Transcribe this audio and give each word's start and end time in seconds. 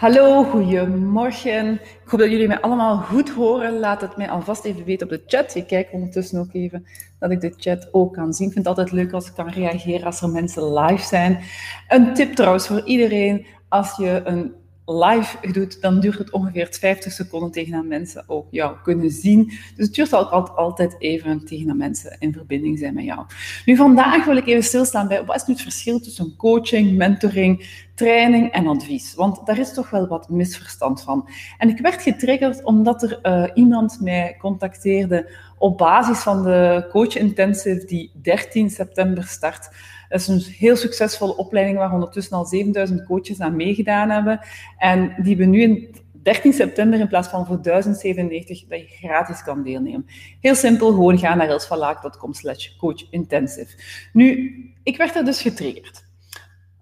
Hallo, 0.00 0.44
goedemorgen. 0.44 1.72
Ik 1.72 2.08
hoop 2.08 2.20
dat 2.20 2.30
jullie 2.30 2.46
mij 2.46 2.60
allemaal 2.60 2.96
goed 2.96 3.30
horen. 3.30 3.78
Laat 3.78 4.00
het 4.00 4.16
mij 4.16 4.30
alvast 4.30 4.64
even 4.64 4.84
weten 4.84 5.06
op 5.06 5.12
de 5.12 5.22
chat. 5.26 5.54
Ik 5.54 5.66
kijk 5.66 5.88
ondertussen 5.92 6.40
ook 6.40 6.52
even 6.52 6.86
dat 7.18 7.30
ik 7.30 7.40
de 7.40 7.54
chat 7.56 7.88
ook 7.92 8.14
kan 8.14 8.32
zien. 8.32 8.46
Ik 8.46 8.52
vind 8.52 8.66
het 8.66 8.78
altijd 8.78 8.96
leuk 8.96 9.12
als 9.12 9.26
ik 9.26 9.34
kan 9.34 9.48
reageren 9.48 10.06
als 10.06 10.22
er 10.22 10.28
mensen 10.28 10.72
live 10.72 11.04
zijn. 11.04 11.40
Een 11.88 12.14
tip 12.14 12.34
trouwens 12.34 12.66
voor 12.66 12.84
iedereen. 12.84 13.46
Als 13.68 13.96
je 13.96 14.22
een 14.24 14.54
live 14.90 15.52
doet, 15.52 15.80
dan 15.80 16.00
duurt 16.00 16.18
het 16.18 16.30
ongeveer 16.30 16.68
50 16.70 17.12
seconden 17.12 17.50
tegen 17.50 17.72
dat 17.72 17.84
mensen 17.84 18.24
ook 18.26 18.46
jou 18.50 18.76
kunnen 18.82 19.10
zien. 19.10 19.44
Dus 19.76 19.86
het 19.86 19.94
duurt 19.94 20.12
altijd, 20.12 20.56
altijd 20.56 20.96
even 20.98 21.44
tegen 21.44 21.66
dat 21.66 21.76
mensen 21.76 22.16
in 22.18 22.32
verbinding 22.32 22.78
zijn 22.78 22.94
met 22.94 23.04
jou. 23.04 23.20
Nu, 23.64 23.76
vandaag 23.76 24.24
wil 24.24 24.36
ik 24.36 24.46
even 24.46 24.64
stilstaan 24.64 25.08
bij 25.08 25.24
wat 25.24 25.36
is 25.36 25.46
nu 25.46 25.54
het 25.54 25.62
verschil 25.62 26.00
tussen 26.00 26.36
coaching, 26.36 26.96
mentoring, 26.96 27.86
training 27.94 28.52
en 28.52 28.66
advies? 28.66 29.14
Want 29.14 29.46
daar 29.46 29.58
is 29.58 29.74
toch 29.74 29.90
wel 29.90 30.06
wat 30.06 30.28
misverstand 30.28 31.02
van. 31.02 31.28
En 31.58 31.68
ik 31.68 31.78
werd 31.78 32.02
getriggerd 32.02 32.64
omdat 32.64 33.02
er 33.02 33.18
uh, 33.22 33.50
iemand 33.54 33.98
mij 34.00 34.36
contacteerde 34.38 35.30
op 35.58 35.78
basis 35.78 36.18
van 36.18 36.42
de 36.42 36.88
Coach 36.90 37.16
Intensive 37.16 37.84
die 37.86 38.10
13 38.22 38.70
september 38.70 39.24
start. 39.24 39.68
Dat 40.10 40.20
is 40.20 40.28
een 40.28 40.54
heel 40.58 40.76
succesvolle 40.76 41.36
opleiding 41.36 41.78
waar 41.78 41.92
ondertussen 41.92 42.36
al 42.36 42.44
7000 42.44 43.04
coaches 43.04 43.40
aan 43.40 43.56
meegedaan 43.56 44.10
hebben. 44.10 44.40
En 44.78 45.14
die 45.22 45.36
we 45.36 45.44
nu 45.44 45.62
in 45.62 45.94
13 46.22 46.52
september 46.52 47.00
in 47.00 47.08
plaats 47.08 47.28
van 47.28 47.46
voor 47.46 47.62
1097 47.62 48.66
dat 48.68 48.80
je 48.80 49.06
gratis 49.06 49.42
kan 49.42 49.62
deelnemen. 49.62 50.06
Heel 50.40 50.54
simpel, 50.54 50.88
gewoon 50.88 51.18
ga 51.18 51.34
naar 51.34 51.48
elsvalaak.com 51.48 52.34
slash 52.34 52.76
coachintensive. 52.76 53.76
Nu, 54.12 54.54
ik 54.82 54.96
werd 54.96 55.16
er 55.16 55.24
dus 55.24 55.42
getriggerd. 55.42 56.04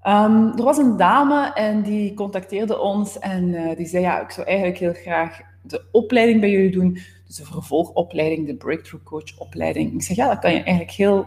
Um, 0.06 0.52
er 0.56 0.64
was 0.64 0.78
een 0.78 0.97
dame 0.97 1.52
en 1.55 1.83
die 1.83 2.14
contacteerde 2.14 2.80
ons 2.80 3.19
en 3.19 3.45
uh, 3.45 3.77
die 3.77 3.86
zei, 3.86 4.02
ja, 4.02 4.20
ik 4.20 4.30
zou 4.30 4.47
eigenlijk 4.47 4.78
heel 4.78 4.92
graag 4.92 5.41
de 5.62 5.84
opleiding 5.92 6.41
bij 6.41 6.50
jullie 6.50 6.70
doen, 6.70 6.98
dus 7.27 7.36
de 7.36 7.44
vervolgopleiding, 7.44 8.47
de 8.47 8.55
Breakthrough 8.55 9.05
Coach 9.05 9.38
opleiding. 9.38 9.94
Ik 9.94 10.03
zeg, 10.03 10.16
ja, 10.16 10.28
dat 10.28 10.38
kan 10.38 10.53
je 10.53 10.62
eigenlijk 10.62 10.91
heel 10.91 11.27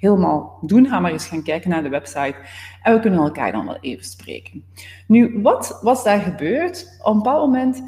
helemaal 0.00 0.58
doen. 0.60 0.86
Ga 0.86 1.00
maar 1.00 1.12
eens 1.12 1.26
gaan 1.26 1.42
kijken 1.42 1.70
naar 1.70 1.82
de 1.82 1.88
website 1.88 2.34
en 2.82 2.94
we 2.94 3.00
kunnen 3.00 3.20
elkaar 3.20 3.52
dan 3.52 3.66
wel 3.66 3.78
even 3.80 4.04
spreken. 4.04 4.64
Nu, 5.06 5.40
wat 5.42 5.78
was 5.82 6.04
daar 6.04 6.20
gebeurd? 6.20 6.98
Op 7.02 7.12
een 7.12 7.22
bepaald 7.22 7.46
moment 7.46 7.82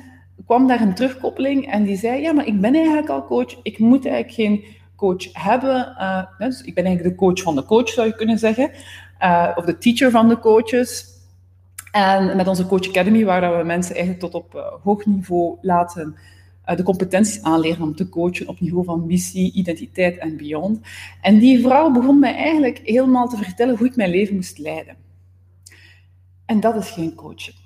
kwam 0.47 0.67
daar 0.67 0.81
een 0.81 0.95
terugkoppeling 0.95 1.71
en 1.71 1.83
die 1.83 1.97
zei, 1.97 2.21
ja, 2.21 2.33
maar 2.33 2.47
ik 2.47 2.61
ben 2.61 2.75
eigenlijk 2.75 3.09
al 3.09 3.27
coach, 3.27 3.59
ik 3.63 3.79
moet 3.79 4.07
eigenlijk 4.07 4.35
geen 4.35 4.65
coach 4.97 5.29
hebben. 5.33 5.97
Uh, 5.99 6.23
dus 6.39 6.63
ik 6.63 6.75
ben 6.75 6.85
eigenlijk 6.85 7.17
de 7.17 7.25
coach 7.25 7.43
van 7.43 7.55
de 7.55 7.65
coach, 7.65 7.89
zou 7.89 8.07
je 8.07 8.15
kunnen 8.15 8.39
zeggen, 8.39 8.71
uh, 9.23 9.51
of 9.55 9.65
de 9.65 9.79
teacher 9.79 10.11
van 10.11 10.29
de 10.29 10.39
coaches. 10.39 11.19
En 11.91 12.37
met 12.37 12.49
onze 12.49 12.67
Coach 12.67 12.89
Academy, 12.89 13.25
waar 13.25 13.59
we 13.59 13.65
mensen 13.65 13.95
eigenlijk 13.95 14.25
tot 14.25 14.35
op 14.35 14.55
uh, 14.55 14.63
hoog 14.83 15.07
niveau 15.07 15.59
laten 15.61 16.15
eh, 16.15 16.21
de 16.77 16.83
competenties 16.83 17.43
aanleren 17.43 17.83
om 17.83 17.97
te 17.97 18.09
coachen 18.09 18.49
op 18.49 18.61
niveau 18.61 18.85
van 18.85 19.07
missie, 19.07 19.53
identiteit 19.53 20.19
en 20.19 20.37
beyond. 20.37 20.81
En 21.21 21.39
die 21.39 21.61
vrouw 21.61 21.91
begon 21.91 22.19
mij 22.19 22.35
eigenlijk 22.35 22.81
helemaal 22.85 23.29
te 23.29 23.37
vertellen 23.37 23.77
hoe 23.77 23.87
ik 23.87 23.97
mijn 23.97 24.11
leven 24.11 24.35
moest 24.35 24.59
leiden. 24.59 24.97
En 26.47 26.61
dat 26.61 26.77
is 26.77 26.91
geen 26.91 27.15
coaching. 27.15 27.57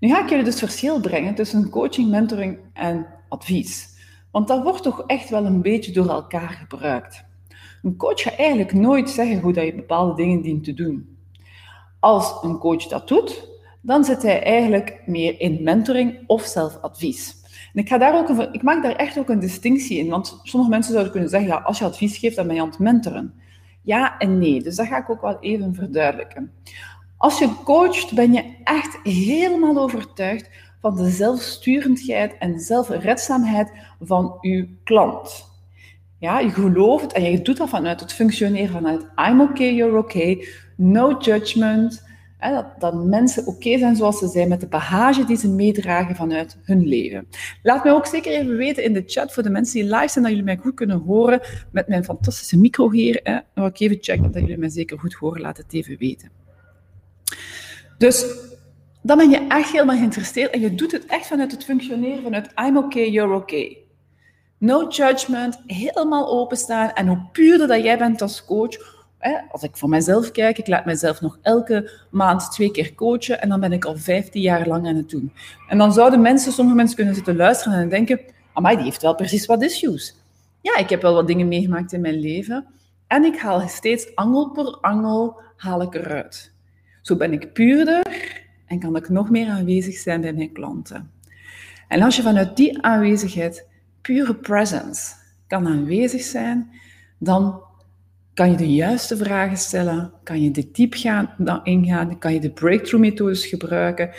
Nu 0.00 0.08
ga 0.08 0.22
ik 0.22 0.28
jullie 0.28 0.44
dus 0.44 0.58
verschil 0.58 1.00
brengen 1.00 1.34
tussen 1.34 1.70
coaching, 1.70 2.10
mentoring 2.10 2.58
en 2.72 3.06
advies. 3.28 3.88
Want 4.30 4.48
dat 4.48 4.62
wordt 4.62 4.82
toch 4.82 5.04
echt 5.06 5.30
wel 5.30 5.44
een 5.44 5.62
beetje 5.62 5.92
door 5.92 6.08
elkaar 6.08 6.50
gebruikt. 6.50 7.24
Een 7.82 7.96
coach 7.96 8.22
gaat 8.22 8.34
eigenlijk 8.34 8.72
nooit 8.72 9.10
zeggen 9.10 9.40
hoe 9.40 9.52
dat 9.52 9.64
je 9.64 9.74
bepaalde 9.74 10.14
dingen 10.14 10.42
dient 10.42 10.64
te 10.64 10.74
doen. 10.74 11.18
Als 12.00 12.42
een 12.42 12.58
coach 12.58 12.86
dat 12.86 13.08
doet, 13.08 13.48
dan 13.80 14.04
zit 14.04 14.22
hij 14.22 14.42
eigenlijk 14.42 15.02
meer 15.06 15.40
in 15.40 15.62
mentoring 15.62 16.18
of 16.26 16.42
zelfadvies. 16.42 17.43
Ik, 17.74 17.88
daar 17.88 18.46
maak 18.62 18.82
daar 18.82 18.96
echt 18.96 19.18
ook 19.18 19.28
een 19.28 19.40
distinctie 19.40 19.98
in, 19.98 20.08
want 20.08 20.40
sommige 20.42 20.72
mensen 20.72 20.92
zouden 20.92 21.12
kunnen 21.12 21.30
zeggen, 21.30 21.48
ja, 21.48 21.56
als 21.56 21.78
je 21.78 21.84
advies 21.84 22.18
geeft, 22.18 22.36
dan 22.36 22.46
ben 22.46 22.54
je 22.54 22.62
aan 22.62 22.68
het 22.68 22.78
mentoren. 22.78 23.34
Ja 23.82 24.18
en 24.18 24.38
nee, 24.38 24.62
dus 24.62 24.76
dat 24.76 24.86
ga 24.86 24.98
ik 24.98 25.10
ook 25.10 25.20
wel 25.20 25.38
even 25.40 25.74
verduidelijken. 25.74 26.52
Als 27.16 27.38
je 27.38 27.54
coacht, 27.64 28.14
ben 28.14 28.32
je 28.32 28.54
echt 28.64 28.98
helemaal 29.02 29.78
overtuigd 29.78 30.50
van 30.80 30.96
de 30.96 31.10
zelfsturendheid 31.10 32.38
en 32.38 32.60
zelfredzaamheid 32.60 33.72
van 34.00 34.38
je 34.40 34.68
klant. 34.84 35.52
Ja, 36.18 36.38
je 36.38 36.50
gelooft 36.50 37.12
en 37.12 37.30
je 37.30 37.42
doet 37.42 37.56
dat 37.56 37.68
vanuit 37.68 38.00
het 38.00 38.12
functioneren 38.12 38.72
vanuit 38.72 39.06
I'm 39.28 39.40
okay, 39.40 39.74
you're 39.74 39.98
okay, 39.98 40.46
no 40.76 41.16
judgment, 41.18 42.03
dat, 42.78 43.04
mensen 43.04 43.46
oké 43.46 43.78
zijn 43.78 43.96
zoals 43.96 44.18
ze 44.18 44.28
zijn 44.28 44.48
met 44.48 44.60
de 44.60 44.66
bagage 44.66 45.24
die 45.24 45.36
ze 45.36 45.48
meedragen 45.48 46.16
vanuit 46.16 46.58
hun 46.62 46.86
leven. 46.86 47.28
Laat 47.62 47.84
mij 47.84 47.92
ook 47.92 48.06
zeker 48.06 48.32
even 48.32 48.56
weten 48.56 48.84
in 48.84 48.92
de 48.92 49.02
chat 49.06 49.32
voor 49.32 49.42
de 49.42 49.50
mensen 49.50 49.74
die 49.74 49.90
live 49.90 50.08
zijn 50.08 50.24
dat 50.24 50.32
jullie 50.32 50.46
mij 50.46 50.56
goed 50.56 50.74
kunnen 50.74 50.98
horen 50.98 51.40
met 51.72 51.88
mijn 51.88 52.04
fantastische 52.04 52.58
micro 52.58 52.90
hier. 52.90 53.20
Hè. 53.22 53.38
Dan 53.54 53.66
ik 53.66 53.80
even 53.80 53.98
checken 54.00 54.32
dat 54.32 54.40
jullie 54.42 54.58
mij 54.58 54.68
zeker 54.68 54.98
goed 54.98 55.14
horen. 55.14 55.40
Laat 55.40 55.56
het 55.56 55.72
even 55.72 55.96
weten. 55.98 56.30
Dus 57.98 58.26
dan 59.02 59.16
ben 59.16 59.30
je 59.30 59.46
echt 59.48 59.70
helemaal 59.70 59.96
geïnteresseerd 59.96 60.50
en 60.50 60.60
je 60.60 60.74
doet 60.74 60.92
het 60.92 61.06
echt 61.06 61.26
vanuit 61.26 61.52
het 61.52 61.64
functioneren 61.64 62.22
vanuit 62.22 62.50
I'm 62.66 62.76
okay, 62.76 63.10
you're 63.10 63.34
okay. 63.34 63.78
No 64.58 64.88
judgment, 64.88 65.58
helemaal 65.66 66.28
openstaan 66.40 66.92
en 66.92 67.06
hoe 67.06 67.28
puurder 67.32 67.66
dat 67.66 67.82
jij 67.82 67.98
bent 67.98 68.22
als 68.22 68.44
coach, 68.44 68.93
als 69.50 69.62
ik 69.62 69.76
voor 69.76 69.88
mezelf 69.88 70.30
kijk, 70.30 70.58
ik 70.58 70.66
laat 70.66 70.84
mezelf 70.84 71.20
nog 71.20 71.38
elke 71.42 71.90
maand 72.10 72.52
twee 72.52 72.70
keer 72.70 72.94
coachen 72.94 73.40
en 73.40 73.48
dan 73.48 73.60
ben 73.60 73.72
ik 73.72 73.84
al 73.84 73.96
15 73.96 74.42
jaar 74.42 74.66
lang 74.66 74.86
aan 74.86 74.96
het 74.96 75.10
doen. 75.10 75.32
En 75.68 75.78
dan 75.78 75.92
zouden 75.92 76.20
mensen, 76.20 76.52
sommige 76.52 76.76
mensen 76.76 76.96
kunnen 76.96 77.14
zitten 77.14 77.36
luisteren 77.36 77.78
en 77.78 77.88
denken, 77.88 78.20
amai, 78.52 78.76
die 78.76 78.84
heeft 78.84 79.02
wel 79.02 79.14
precies 79.14 79.46
wat 79.46 79.62
issues. 79.62 80.16
Ja, 80.60 80.76
ik 80.76 80.90
heb 80.90 81.02
wel 81.02 81.14
wat 81.14 81.26
dingen 81.26 81.48
meegemaakt 81.48 81.92
in 81.92 82.00
mijn 82.00 82.20
leven 82.20 82.66
en 83.06 83.24
ik 83.24 83.38
haal 83.38 83.68
steeds 83.68 84.14
angel 84.14 84.50
per 84.50 84.78
angel, 84.80 85.40
haal 85.56 85.82
ik 85.82 85.94
eruit. 85.94 86.52
Zo 87.02 87.16
ben 87.16 87.32
ik 87.32 87.52
puurder 87.52 88.02
en 88.66 88.78
kan 88.78 88.96
ik 88.96 89.08
nog 89.08 89.30
meer 89.30 89.48
aanwezig 89.48 89.96
zijn 89.96 90.20
bij 90.20 90.32
mijn 90.32 90.52
klanten. 90.52 91.10
En 91.88 92.02
als 92.02 92.16
je 92.16 92.22
vanuit 92.22 92.56
die 92.56 92.82
aanwezigheid, 92.82 93.66
pure 94.00 94.34
presence, 94.34 95.12
kan 95.46 95.66
aanwezig 95.66 96.22
zijn, 96.22 96.70
dan 97.18 97.62
kan 98.34 98.50
je 98.50 98.56
de 98.56 98.74
juiste 98.74 99.16
vragen 99.16 99.56
stellen? 99.56 100.12
Kan 100.22 100.42
je 100.42 100.50
de 100.50 100.70
diep 100.72 100.94
gaan, 100.94 101.34
ingaan? 101.62 102.18
Kan 102.18 102.32
je 102.32 102.40
de 102.40 102.50
breakthrough-methodes 102.50 103.46
gebruiken? 103.46 104.10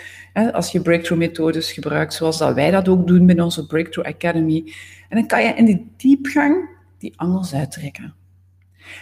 Als 0.51 0.71
je 0.71 0.81
breakthrough-methodes 0.81 1.71
gebruikt, 1.71 2.13
zoals 2.13 2.37
dat 2.37 2.53
wij 2.53 2.71
dat 2.71 2.87
ook 2.87 3.07
doen 3.07 3.25
bij 3.25 3.39
onze 3.39 3.65
Breakthrough 3.65 4.09
Academy. 4.09 4.73
En 5.09 5.17
dan 5.17 5.27
kan 5.27 5.43
je 5.43 5.53
in 5.53 5.65
die 5.65 5.91
diepgang 5.97 6.69
die 6.97 7.13
angels 7.15 7.53
uittrekken. 7.53 8.13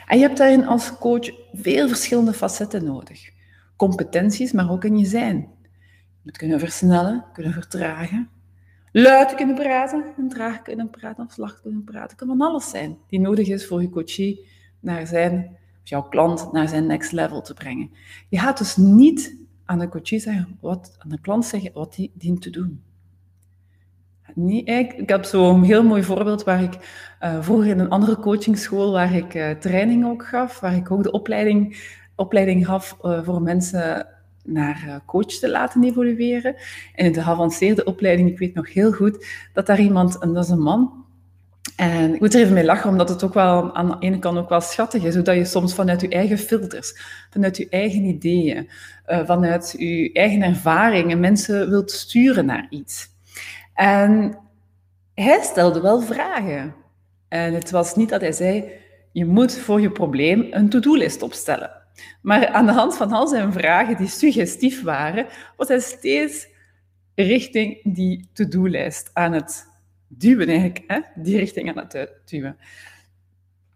En 0.08 0.18
je 0.18 0.24
hebt 0.24 0.38
daarin 0.38 0.68
als 0.68 0.98
coach 0.98 1.30
veel 1.54 1.88
verschillende 1.88 2.34
facetten 2.34 2.84
nodig. 2.84 3.32
Competenties, 3.76 4.52
maar 4.52 4.72
ook 4.72 4.84
in 4.84 4.98
je 4.98 5.06
zijn. 5.06 5.36
Je 5.36 6.20
moet 6.24 6.38
kunnen 6.38 6.60
versnellen, 6.60 7.26
kunnen 7.34 7.54
vertragen, 7.54 8.30
luid 8.92 9.36
kunnen 9.36 9.56
praten, 9.56 10.04
en 10.18 10.30
traag 10.30 10.62
kunnen 10.62 10.90
praten 10.90 11.26
of 11.26 11.34
zacht 11.34 11.62
kunnen 11.62 11.84
praten. 11.84 12.10
Het 12.10 12.16
kan 12.16 12.28
van 12.28 12.42
alles 12.42 12.70
zijn 12.70 12.98
die 13.08 13.20
nodig 13.20 13.48
is 13.48 13.68
voor 13.68 13.82
je 13.82 13.90
coachie 13.90 14.52
naar 14.84 15.08
zijn, 15.08 15.58
of 15.84 15.90
jouw 15.90 16.04
klant 16.04 16.52
naar 16.52 16.68
zijn 16.68 16.86
next 16.86 17.12
level 17.12 17.42
te 17.42 17.54
brengen. 17.54 17.90
Je 18.30 18.40
gaat 18.40 18.58
dus 18.58 18.76
niet 18.76 19.36
aan 19.66 19.80
de 19.80 19.90
coachie 19.90 20.20
zeggen, 20.20 20.58
wat, 20.62 20.96
aan 20.98 21.10
de 21.10 21.20
klant 21.22 21.46
zeggen 21.46 21.72
wat 21.74 21.96
hij 21.96 22.12
dient 22.14 22.42
te 22.42 22.50
doen. 22.50 22.82
Nee, 24.36 24.64
ik, 24.64 24.94
ik 24.94 25.10
heb 25.10 25.24
zo'n 25.24 25.64
heel 25.64 25.84
mooi 25.84 26.04
voorbeeld 26.04 26.44
waar 26.44 26.64
ik 26.64 26.74
uh, 27.22 27.44
vroeger 27.44 27.68
in 27.68 27.80
een 27.80 27.90
andere 27.90 28.20
coachingschool, 28.20 28.92
waar 28.92 29.14
ik 29.14 29.34
uh, 29.34 29.50
training 29.50 30.06
ook 30.06 30.26
gaf, 30.26 30.60
waar 30.60 30.76
ik 30.76 30.92
ook 30.92 31.04
de 31.04 31.12
opleiding, 31.12 31.78
opleiding 32.16 32.66
gaf 32.66 32.98
uh, 33.02 33.24
voor 33.24 33.42
mensen 33.42 34.08
naar 34.44 35.02
coach 35.06 35.26
te 35.26 35.50
laten 35.50 35.84
evolueren. 35.84 36.56
En 36.96 37.06
in 37.06 37.12
de 37.12 37.22
geavanceerde 37.22 37.84
opleiding, 37.84 38.30
ik 38.30 38.40
weet 38.40 38.54
nog 38.54 38.74
heel 38.74 38.92
goed, 38.92 39.26
dat 39.54 39.66
daar 39.66 39.80
iemand, 39.80 40.20
en 40.20 40.34
dat 40.34 40.44
is 40.44 40.50
een 40.50 40.62
man, 40.62 41.06
en 41.76 42.14
ik 42.14 42.20
moet 42.20 42.34
er 42.34 42.42
even 42.42 42.54
mee 42.54 42.66
lachen, 42.66 42.90
omdat 42.90 43.10
het 43.10 43.24
ook 43.24 43.34
wel 43.34 43.76
aan 43.76 43.88
de 43.88 43.96
ene 44.00 44.20
kant 44.20 44.38
ook 44.38 44.50
wel 44.50 44.62
schattig 44.62 45.04
is, 45.04 45.14
zodat 45.14 45.36
je 45.36 45.46
soms 45.46 45.74
vanuit 45.74 46.02
je 46.02 46.10
eigen 46.10 46.38
filters, 46.38 47.00
vanuit 47.30 47.58
je 47.58 47.70
eigen 47.70 48.04
ideeën, 48.04 48.70
uh, 49.08 49.26
vanuit 49.26 49.76
je 49.78 50.12
eigen 50.14 50.42
ervaringen 50.42 51.20
mensen 51.20 51.70
wilt 51.70 51.92
sturen 51.92 52.46
naar 52.46 52.68
iets. 52.70 53.08
En 53.74 54.38
hij 55.14 55.40
stelde 55.42 55.82
wel 55.82 56.02
vragen. 56.02 56.76
En 57.28 57.54
het 57.54 57.72
was 57.72 57.96
niet 57.96 58.10
dat 58.10 58.22
hij 58.22 58.32
zei, 58.32 58.72
je 59.12 59.26
moet 59.26 59.58
voor 59.58 59.82
je 59.82 59.92
probleem 59.92 60.48
een 60.52 60.70
to-do-list 60.70 61.22
opstellen. 61.22 61.72
Maar 62.22 62.48
aan 62.48 62.66
de 62.66 62.72
hand 62.72 62.98
van 62.98 63.12
al 63.12 63.28
zijn 63.28 63.54
vragen 63.54 63.98
die 63.98 64.08
suggestief 64.08 64.84
waren, 64.84 65.26
was 65.58 65.68
hij 65.68 65.80
steeds 65.80 66.48
richting 67.16 67.94
die 67.94 68.30
to-do-lijst 68.34 69.10
aan 69.14 69.34
het 69.34 69.72
duwen 70.18 70.48
eigenlijk, 70.48 70.84
hè? 70.88 71.00
die 71.16 71.38
richting 71.38 71.70
aan 71.70 71.88
het 71.88 72.12
duwen. 72.26 72.58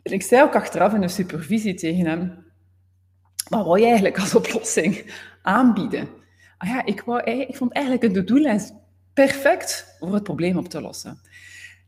En 0.02 0.12
ik 0.12 0.22
zei 0.22 0.42
ook 0.42 0.56
achteraf 0.56 0.94
in 0.94 1.02
de 1.02 1.08
supervisie 1.08 1.74
tegen 1.74 2.06
hem, 2.06 2.46
wat 3.50 3.64
wil 3.64 3.76
je 3.76 3.86
eigenlijk 3.86 4.20
als 4.20 4.36
oplossing 4.36 5.14
aanbieden? 5.42 6.08
ah 6.58 6.70
ja, 6.70 6.86
ik, 6.86 7.02
wou, 7.02 7.24
ik 7.24 7.56
vond 7.56 7.74
eigenlijk 7.74 8.06
een 8.06 8.14
to-do-lijst 8.14 8.74
perfect 9.14 9.96
voor 10.00 10.14
het 10.14 10.24
probleem 10.24 10.58
op 10.58 10.70
te 10.70 10.82
lossen. 10.82 11.20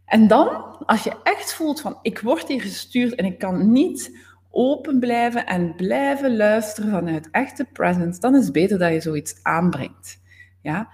En 0.06 0.28
dan, 0.28 0.48
als 0.86 1.04
je 1.04 1.16
echt 1.24 1.54
voelt 1.54 1.82
van, 1.82 2.00
ik 2.02 2.20
word 2.20 2.48
hier 2.48 2.62
gestuurd 2.62 3.16
en 3.16 3.26
ik 3.26 3.38
kan 3.38 3.72
niet 3.72 4.18
open 4.50 5.00
blijven 5.00 5.46
en 5.46 5.76
blijven 5.76 6.36
luisteren 6.36 6.92
vanuit 6.92 7.30
echte 7.32 7.66
presence, 7.74 8.20
dan 8.20 8.36
is 8.36 8.44
het 8.44 8.54
beter 8.54 8.80
dat 8.80 8.92
je 8.92 9.02
zoiets 9.02 9.40
aanbrengt. 9.44 10.20
Ja? 10.62 10.90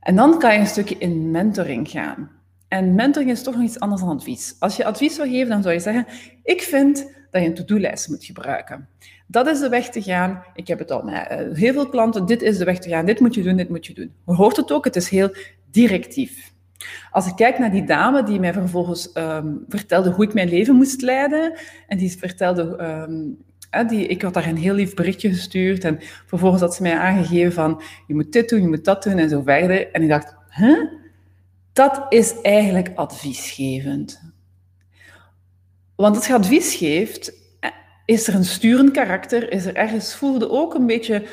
En 0.00 0.16
dan 0.16 0.38
kan 0.38 0.52
je 0.52 0.58
een 0.58 0.66
stukje 0.66 0.98
in 0.98 1.30
mentoring 1.30 1.88
gaan. 1.88 2.30
En 2.76 2.94
mentoring 2.94 3.30
is 3.30 3.42
toch 3.42 3.54
nog 3.54 3.64
iets 3.64 3.80
anders 3.80 4.00
dan 4.00 4.10
advies. 4.10 4.56
Als 4.58 4.76
je 4.76 4.84
advies 4.84 5.14
zou 5.14 5.28
geven, 5.28 5.48
dan 5.48 5.62
zou 5.62 5.74
je 5.74 5.80
zeggen, 5.80 6.06
ik 6.42 6.62
vind 6.62 7.12
dat 7.30 7.42
je 7.42 7.48
een 7.48 7.54
to-do-lijst 7.54 8.08
moet 8.08 8.24
gebruiken. 8.24 8.88
Dat 9.26 9.46
is 9.46 9.60
de 9.60 9.68
weg 9.68 9.88
te 9.88 10.02
gaan. 10.02 10.42
Ik 10.54 10.68
heb 10.68 10.78
het 10.78 10.90
al 10.90 11.02
met 11.02 11.26
eh, 11.28 11.38
heel 11.52 11.72
veel 11.72 11.88
klanten. 11.88 12.26
Dit 12.26 12.42
is 12.42 12.58
de 12.58 12.64
weg 12.64 12.78
te 12.78 12.88
gaan. 12.88 13.06
Dit 13.06 13.20
moet 13.20 13.34
je 13.34 13.42
doen, 13.42 13.56
dit 13.56 13.68
moet 13.68 13.86
je 13.86 13.94
doen. 13.94 14.12
Je 14.26 14.34
hoort 14.34 14.56
het 14.56 14.72
ook, 14.72 14.84
het 14.84 14.96
is 14.96 15.08
heel 15.08 15.34
directief. 15.70 16.52
Als 17.10 17.26
ik 17.26 17.36
kijk 17.36 17.58
naar 17.58 17.70
die 17.70 17.84
dame 17.84 18.22
die 18.22 18.40
mij 18.40 18.52
vervolgens 18.52 19.12
ehm, 19.12 19.54
vertelde 19.68 20.10
hoe 20.10 20.24
ik 20.24 20.34
mijn 20.34 20.48
leven 20.48 20.74
moest 20.74 21.02
leiden, 21.02 21.58
en 21.86 21.98
die 21.98 22.18
vertelde, 22.18 22.62
um, 23.08 23.88
die, 23.88 24.06
ik 24.06 24.22
had 24.22 24.34
daar 24.34 24.46
een 24.46 24.56
heel 24.56 24.74
lief 24.74 24.94
berichtje 24.94 25.28
gestuurd, 25.28 25.84
en 25.84 25.98
vervolgens 26.26 26.60
had 26.60 26.74
ze 26.74 26.82
mij 26.82 26.96
aangegeven 26.96 27.52
van, 27.52 27.82
je 28.06 28.14
moet 28.14 28.32
dit 28.32 28.48
doen, 28.48 28.60
je 28.60 28.68
moet 28.68 28.84
dat 28.84 29.02
doen, 29.02 29.18
en 29.18 29.28
zo 29.28 29.42
verder. 29.42 29.90
En 29.92 30.02
ik 30.02 30.08
dacht, 30.08 30.34
huh? 30.50 31.04
Dat 31.76 32.06
is 32.08 32.40
eigenlijk 32.40 32.90
adviesgevend. 32.94 34.20
Want 35.96 36.16
als 36.16 36.26
je 36.26 36.34
advies 36.34 36.74
geeft, 36.74 37.32
eh, 37.60 37.70
is 38.04 38.26
er 38.26 38.34
een 38.34 38.44
sturend 38.44 38.90
karakter, 38.90 39.52
is 39.52 39.64
er 39.64 39.74
ergens, 39.74 40.14
voelde 40.14 40.50
ook 40.50 40.74
een 40.74 40.86
beetje 40.86 41.26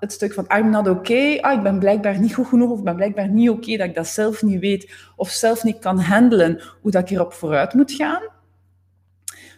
het 0.00 0.12
stuk 0.12 0.32
van 0.32 0.46
I'm 0.56 0.70
not 0.70 0.88
okay, 0.88 1.38
ah, 1.38 1.52
ik 1.52 1.62
ben 1.62 1.78
blijkbaar 1.78 2.18
niet 2.18 2.34
goed 2.34 2.46
genoeg 2.46 2.70
of 2.70 2.78
ik 2.78 2.84
ben 2.84 2.96
blijkbaar 2.96 3.28
niet 3.28 3.50
oké 3.50 3.76
dat 3.76 3.88
ik 3.88 3.94
dat 3.94 4.06
zelf 4.06 4.42
niet 4.42 4.60
weet 4.60 4.92
of 5.16 5.30
zelf 5.30 5.62
niet 5.62 5.78
kan 5.78 5.98
handelen 5.98 6.62
hoe 6.82 6.90
dat 6.90 7.02
ik 7.02 7.08
hierop 7.08 7.32
vooruit 7.32 7.74
moet 7.74 7.92
gaan. 7.92 8.22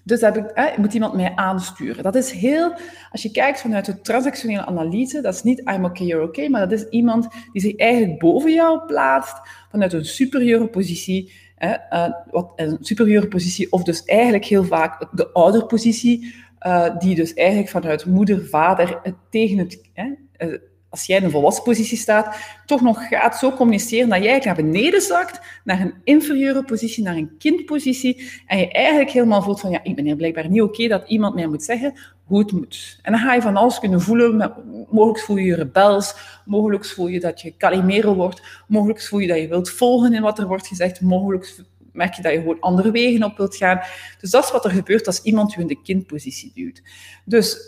Dus 0.07 0.21
heb 0.21 0.37
ik, 0.37 0.45
eh, 0.45 0.77
moet 0.77 0.95
iemand 0.95 1.15
mij 1.15 1.33
aansturen. 1.35 2.03
Dat 2.03 2.15
is 2.15 2.31
heel, 2.31 2.75
als 3.11 3.23
je 3.23 3.31
kijkt 3.31 3.61
vanuit 3.61 3.85
de 3.85 4.01
transactionele 4.01 4.67
analyse, 4.67 5.21
dat 5.21 5.35
is 5.35 5.43
niet 5.43 5.59
I'm 5.59 5.85
okay, 5.85 6.07
you're 6.07 6.27
okay, 6.27 6.49
maar 6.49 6.69
dat 6.69 6.79
is 6.79 6.89
iemand 6.89 7.29
die 7.53 7.63
zich 7.63 7.77
eigenlijk 7.77 8.19
boven 8.19 8.53
jou 8.53 8.87
plaatst 8.87 9.41
vanuit 9.71 9.93
een 9.93 10.05
superieure 10.05 10.69
positie. 10.69 11.33
Eh, 11.57 12.09
wat, 12.31 12.53
een 12.57 12.77
superieure 12.81 13.29
positie, 13.29 13.73
of 13.73 13.83
dus 13.83 14.05
eigenlijk 14.05 14.45
heel 14.45 14.65
vaak 14.65 15.09
de 15.13 15.33
ouderpositie, 15.33 16.35
uh, 16.67 16.99
die 16.99 17.15
dus 17.15 17.35
eigenlijk 17.35 17.69
vanuit 17.69 18.07
moeder, 18.07 18.47
vader 18.47 19.01
tegen 19.31 19.59
het, 19.59 19.81
als 20.89 21.07
jij 21.07 21.17
in 21.17 21.25
een 21.25 21.31
volwassen 21.31 21.65
positie 21.65 21.99
staat, 21.99 22.37
toch 22.67 22.81
nog 22.81 23.09
gaat 23.09 23.39
zo 23.39 23.53
communiceren 23.53 24.09
dat 24.09 24.23
jij 24.23 24.41
naar 24.45 24.55
beneden 24.55 25.01
zakt, 25.01 25.41
naar 25.65 25.81
een 25.81 25.95
inferieure 26.05 26.65
positie, 26.65 27.05
naar 27.05 27.17
een 27.17 27.37
kindpositie, 27.39 28.31
en 28.47 28.59
je 28.59 28.71
eigenlijk 28.71 29.11
helemaal 29.11 29.43
voelt 29.43 29.61
van, 29.61 29.71
ja, 29.71 29.81
ik 29.83 29.95
ben 29.95 30.05
hier 30.05 30.17
blijkbaar 30.17 30.49
niet 30.49 30.63
oké 30.63 30.89
dat 30.89 31.09
iemand 31.09 31.35
mij 31.35 31.47
moet 31.47 31.63
zeggen 31.63 31.95
hoe 32.25 32.39
het 32.39 32.53
moet. 32.53 32.99
En 33.03 33.13
dan 33.13 33.21
ga 33.21 33.35
je 33.35 33.43
van 33.43 33.57
alles 33.57 33.79
kunnen 33.79 34.01
voelen, 34.01 34.55
mogelijk 34.91 35.25
voel 35.25 35.37
je 35.37 35.45
je 35.45 35.55
rebels, 35.55 36.15
mogelijk 36.45 36.87
voel 36.87 37.07
je 37.07 37.21
dat 37.21 37.41
je 37.41 37.57
Calimero 37.57 38.15
wordt, 38.15 38.43
mogelijk 38.69 39.03
voel 39.03 39.19
je 39.19 39.27
dat 39.27 39.39
je 39.39 39.49
wilt 39.49 39.71
volgen 39.71 40.15
in 40.15 40.23
wat 40.23 40.39
er 40.39 40.47
wordt 40.47 40.67
gezegd, 40.67 41.01
mogelijk 41.01 41.55
merk 41.93 42.15
je 42.15 42.23
dat 42.23 42.33
je 42.33 42.39
gewoon 42.39 42.61
andere 42.61 42.91
wegen 42.91 43.23
op 43.23 43.37
wilt 43.37 43.57
gaan. 43.57 43.81
Dus 44.21 44.31
dat 44.31 44.45
is 44.45 44.51
wat 44.51 44.65
er 44.65 44.71
gebeurt 44.71 45.07
als 45.07 45.23
iemand 45.23 45.53
je 45.53 45.61
in 45.61 45.67
de 45.67 45.83
kindpositie 45.83 46.53
duwt. 46.55 46.83
Dus 47.25 47.59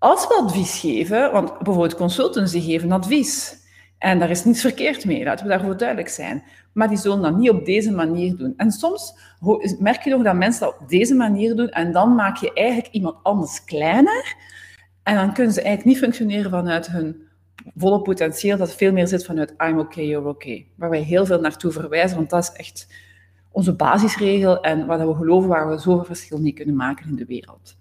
als 0.00 0.26
we 0.26 0.34
advies 0.34 0.80
geven, 0.80 1.32
want 1.32 1.58
bijvoorbeeld 1.58 1.94
consultants 1.94 2.52
geven 2.52 2.92
advies, 2.92 3.58
en 3.98 4.18
daar 4.18 4.30
is 4.30 4.44
niets 4.44 4.60
verkeerd 4.60 5.04
mee, 5.04 5.24
laten 5.24 5.46
we 5.46 5.50
daarvoor 5.50 5.76
duidelijk 5.76 6.08
zijn. 6.08 6.42
Maar 6.72 6.88
die 6.88 6.98
zullen 6.98 7.22
dat 7.22 7.36
niet 7.36 7.50
op 7.50 7.64
deze 7.64 7.92
manier 7.92 8.36
doen. 8.36 8.54
En 8.56 8.70
soms 8.70 9.14
merk 9.78 10.04
je 10.04 10.10
nog 10.10 10.22
dat 10.22 10.34
mensen 10.34 10.60
dat 10.60 10.76
op 10.80 10.88
deze 10.88 11.14
manier 11.14 11.56
doen 11.56 11.68
en 11.68 11.92
dan 11.92 12.14
maak 12.14 12.36
je 12.36 12.52
eigenlijk 12.52 12.94
iemand 12.94 13.16
anders 13.22 13.64
kleiner. 13.64 14.34
En 15.02 15.14
dan 15.14 15.32
kunnen 15.32 15.52
ze 15.52 15.62
eigenlijk 15.62 15.88
niet 15.88 16.04
functioneren 16.04 16.50
vanuit 16.50 16.86
hun 16.86 17.22
volle 17.76 18.02
potentieel, 18.02 18.56
dat 18.56 18.74
veel 18.74 18.92
meer 18.92 19.06
zit 19.06 19.24
vanuit 19.24 19.54
I'm 19.58 19.78
okay, 19.78 20.06
you're 20.06 20.28
okay. 20.28 20.66
Waar 20.76 20.90
wij 20.90 21.02
heel 21.02 21.26
veel 21.26 21.40
naartoe 21.40 21.72
verwijzen, 21.72 22.16
want 22.16 22.30
dat 22.30 22.42
is 22.42 22.52
echt 22.52 22.86
onze 23.50 23.74
basisregel 23.76 24.60
en 24.60 24.86
waar 24.86 25.08
we 25.08 25.14
geloven 25.14 25.48
waar 25.48 25.68
we 25.68 25.78
zoveel 25.78 26.04
verschil 26.04 26.40
mee 26.40 26.52
kunnen 26.52 26.76
maken 26.76 27.08
in 27.08 27.16
de 27.16 27.26
wereld. 27.26 27.78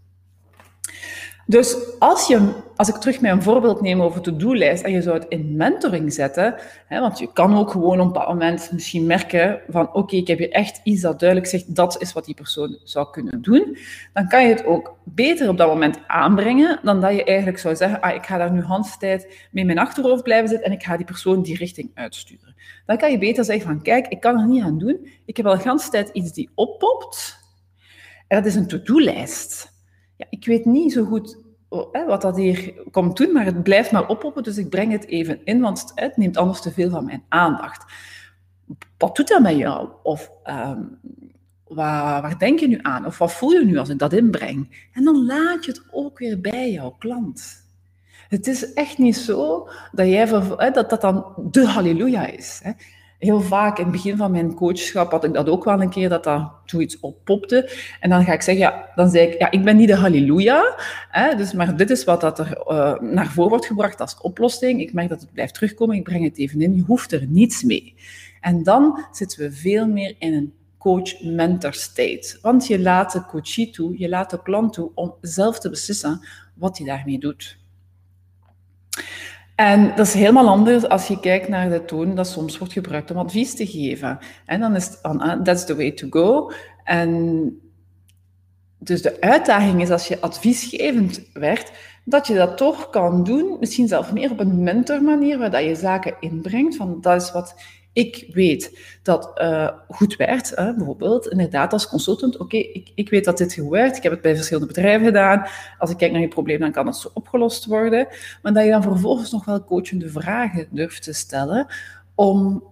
Dus 1.50 1.78
als, 2.00 2.28
je, 2.28 2.54
als 2.76 2.90
ik 2.90 2.96
terug 2.96 3.22
mijn 3.22 3.44
voorbeeld 3.44 3.82
neem 3.82 4.02
over 4.02 4.22
to-do-lijst 4.22 4.84
en 4.84 4.92
je 4.92 5.02
zou 5.02 5.18
het 5.20 5.26
in 5.30 5.56
mentoring 5.56 6.14
zetten, 6.14 6.56
hè, 6.86 7.00
want 7.00 7.20
je 7.20 7.34
kan 7.34 7.58
ook 7.58 7.72
gewoon 7.72 8.00
op 8.00 8.06
een 8.06 8.12
bepaald 8.12 8.28
moment 8.28 8.72
misschien 8.72 9.06
merken 9.06 9.62
van 9.70 9.94
oké, 9.94 10.16
ik 10.16 10.28
heb 10.28 10.38
hier 10.38 10.52
echt 10.52 10.82
iets 10.84 11.02
dat 11.02 11.20
duidelijk 11.20 11.50
zegt 11.50 11.76
dat 11.76 12.02
is 12.02 12.14
wat 12.14 12.26
die 12.26 12.36
persoon 12.36 12.80
zou 12.84 13.12
kunnen 13.12 13.42
doen, 13.42 13.78
dan 14.14 14.28
kan 14.28 14.44
je 14.44 14.50
het 14.50 14.66
ook 14.66 14.96
beter 15.04 15.50
op 15.50 15.58
dat 15.58 15.68
moment 15.68 16.00
aanbrengen 16.08 16.80
dan 16.84 17.02
dat 17.02 17.16
je 17.16 17.24
eigenlijk 17.24 17.60
zou 17.60 17.76
zeggen, 17.76 18.02
ah, 18.02 18.16
ik 18.16 18.26
ga 18.26 18.38
daar 18.38 18.52
nu 18.52 18.62
handstijd 18.62 19.24
mee 19.52 19.62
in 19.64 19.66
mijn 19.66 19.80
achterhoofd 19.80 20.24
blijven 20.24 20.50
zitten 20.50 20.68
en 20.68 20.74
ik 20.74 20.84
ga 20.84 20.98
die 20.98 21.06
persoon 21.06 21.42
die 21.42 21.58
richting 21.58 21.92
uitsturen. 21.94 22.56
Dan 22.86 22.98
kan 22.98 23.12
je 23.12 23.18
beter 23.18 23.44
zeggen 23.44 23.66
van 23.66 23.82
kijk, 23.82 24.08
ik 24.08 24.20
kan 24.20 24.40
er 24.40 24.48
niet 24.48 24.64
aan 24.64 24.78
doen, 24.78 25.08
ik 25.26 25.38
heb 25.38 25.46
al 25.46 25.58
de 25.58 25.88
tijd 25.92 26.10
iets 26.14 26.32
die 26.32 26.50
oppopt. 26.56 27.38
En 28.28 28.38
dat 28.38 28.46
is 28.46 28.56
een 28.56 28.68
to-do-lijst 28.68 29.78
ja, 30.20 30.26
ik 30.30 30.46
weet 30.46 30.66
niet 30.66 30.94
zo 30.94 31.06
goed 31.06 31.38
oh, 31.70 32.08
wat 32.08 32.22
dat 32.22 32.38
hier 32.38 32.74
komt 32.92 33.18
doen, 33.18 33.32
maar 33.32 33.46
het 33.46 33.64
blijft 33.64 33.92
maar 33.92 34.08
oppoppen, 34.08 34.44
dus 34.44 34.58
ik 34.58 34.70
breng 34.70 34.92
het 34.92 35.06
even 35.06 35.40
in, 35.44 35.62
want 35.62 35.92
het 35.96 36.18
neemt 36.18 36.38
anders 36.38 36.62
te 36.62 36.72
veel 36.72 36.90
van 36.90 37.06
mijn 37.06 37.24
aandacht. 37.30 37.94
Wat 38.98 39.16
doet 39.16 39.28
dat 39.28 39.42
met 39.42 39.58
jou? 39.58 39.90
Of 40.04 40.32
um, 40.46 41.00
waar, 41.68 42.22
waar, 42.22 42.38
denk 42.38 42.60
je 42.60 42.68
nu 42.68 42.80
aan? 42.82 43.06
Of 43.06 43.18
wat 43.18 43.34
voel 43.34 43.52
je 43.52 43.66
nu 43.66 43.78
als 43.78 43.90
ik 43.90 44.00
dat 44.00 44.14
inbreng? 44.14 44.90
En 44.94 45.04
dan 45.04 45.26
laat 45.26 45.66
je 45.66 45.72
het 45.72 45.84
ook 45.92 46.20
weer 46.20 46.42
bij 46.42 46.72
jouw 46.72 46.96
klant. 47.00 47.68
Het 48.28 48.48
is 48.48 48.74
echt 48.74 48.98
niet 48.98 49.18
zo 49.18 49.70
dat, 49.92 50.08
jij, 50.08 50.26
dat 50.72 50.90
dat 50.90 51.02
dan 51.02 51.34
de 51.52 51.68
halleluja 51.68 52.26
is 52.26 52.62
heel 53.20 53.42
vaak 53.42 53.78
in 53.78 53.84
het 53.84 53.92
begin 53.92 54.18
van 54.18 54.32
mijn 54.32 54.54
coachschap 54.54 55.12
had 55.12 55.24
ik 55.24 55.34
dat 55.34 55.50
ook 55.50 55.64
wel 55.64 55.82
een 55.82 55.90
keer, 55.90 56.10
dat 56.10 56.24
dat 56.24 56.52
zoiets 56.66 57.00
oppopte. 57.00 57.72
En 58.00 58.10
dan 58.10 58.24
ga 58.24 58.34
ik 58.34 58.42
zeggen, 58.42 58.64
ja, 58.64 58.90
dan 58.96 59.10
zei 59.10 59.28
ik, 59.28 59.40
ja, 59.40 59.52
ik 59.52 59.64
ben 59.64 59.78
niet 59.78 59.88
de 59.88 59.96
halleluja, 59.96 60.76
hè, 61.10 61.36
dus, 61.36 61.54
maar 61.54 61.78
dit 61.78 61.90
is 61.90 62.04
wat 62.04 62.22
dat 62.22 62.40
er 62.40 62.58
uh, 62.68 63.00
naar 63.00 63.28
voren 63.28 63.50
wordt 63.50 63.66
gebracht 63.66 64.02
als 64.02 64.18
oplossing. 64.22 64.82
Ik 64.82 64.94
merk 64.94 65.10
dat 65.10 65.22
het 65.22 65.34
blijft 65.34 65.54
terugkomen, 65.54 65.96
ik 65.96 66.04
breng 66.04 66.24
het 66.24 66.38
even 66.38 66.62
in, 66.62 66.76
je 66.76 66.84
hoeft 66.84 67.12
er 67.12 67.26
niets 67.28 67.64
mee. 67.64 67.96
En 68.42 68.64
dan 68.64 69.06
zitten 69.12 69.40
we 69.40 69.52
veel 69.52 69.88
meer 69.88 70.16
in 70.20 70.34
een 70.34 70.54
coach-mentor 70.78 71.74
state. 71.74 72.38
Want 72.42 72.68
je 72.68 72.80
laat 72.80 73.12
de 73.12 73.26
coachie 73.26 73.70
toe, 73.70 73.98
je 73.98 74.10
laat 74.10 74.30
de 74.30 74.42
klant 74.42 74.74
toe 74.74 74.92
om 74.96 75.14
zelf 75.22 75.60
te 75.60 75.70
beslissen 75.70 76.28
wat 76.54 76.78
hij 76.78 76.88
daarmee 76.88 77.20
doet. 77.20 77.59
En 79.60 79.94
dat 79.96 80.08
is 80.08 80.14
helemaal 80.14 80.48
anders 80.48 80.88
als 80.88 81.08
je 81.08 81.20
kijkt 81.20 81.48
naar 81.48 81.70
de 81.70 81.86
toon 81.86 82.16
dat 82.16 82.28
soms 82.28 82.58
wordt 82.58 82.74
gebruikt 82.74 83.12
om 83.12 83.18
advies 83.18 83.56
te 83.56 83.68
geven. 83.68 84.20
En 84.46 84.60
dan 84.60 84.76
is 84.76 84.86
het 84.86 85.00
uh, 85.04 85.42
that's 85.42 85.66
the 85.66 85.76
way 85.76 85.92
to 85.92 86.08
go. 86.10 86.52
En 86.84 87.62
dus 88.78 89.02
de 89.02 89.22
uitdaging 89.22 89.82
is 89.82 89.90
als 89.90 90.08
je 90.08 90.22
adviesgevend 90.22 91.22
werkt, 91.34 91.72
dat 92.06 92.28
je 92.28 92.34
dat 92.34 92.58
toch 92.58 92.90
kan 92.90 93.24
doen, 93.24 93.58
misschien 93.60 93.88
zelf 93.88 94.14
meer 94.14 94.32
op 94.32 94.40
een 94.40 94.64
mentormanier, 94.64 95.38
waar 95.38 95.64
je 95.64 95.76
zaken 95.76 96.16
inbrengt, 96.20 96.76
van 96.76 96.98
dat 97.02 97.22
is 97.22 97.32
wat 97.32 97.56
ik 97.94 98.28
weet 98.34 98.80
dat 99.04 99.32
uh, 99.42 99.70
goed 99.88 100.16
werkt, 100.16 100.56
hè, 100.56 100.74
bijvoorbeeld, 100.74 101.28
inderdaad 101.28 101.74
als 101.74 101.88
consultant, 101.88 102.38
oké, 102.38 102.58
ik, 102.58 102.92
ik 102.96 103.10
weet 103.10 103.26
dat 103.26 103.38
dit 103.38 103.54
goed 103.54 103.70
werkt, 103.70 103.98
ik 103.98 104.04
heb 104.04 104.12
het 104.12 104.22
bij 104.22 104.36
verschillende 104.36 104.68
bedrijven 104.68 105.06
gedaan, 105.06 105.48
als 105.78 105.90
ik 105.90 105.98
kijk 105.98 106.12
naar 106.12 106.22
je 106.22 106.28
probleem, 106.28 106.60
dan 106.60 106.72
kan 106.72 106.86
het 106.86 106.96
zo 106.96 107.10
opgelost 107.14 107.66
worden, 107.66 108.08
maar 108.42 108.54
dat 108.54 108.64
je 108.64 108.70
dan 108.70 108.84
vervolgens 108.84 109.32
nog 109.32 109.46
wel 109.46 109.64
coachende 109.64 110.10
vragen 110.10 110.68
durft 110.72 111.04
te 111.04 111.14
stellen 111.14 111.68
om 112.16 112.64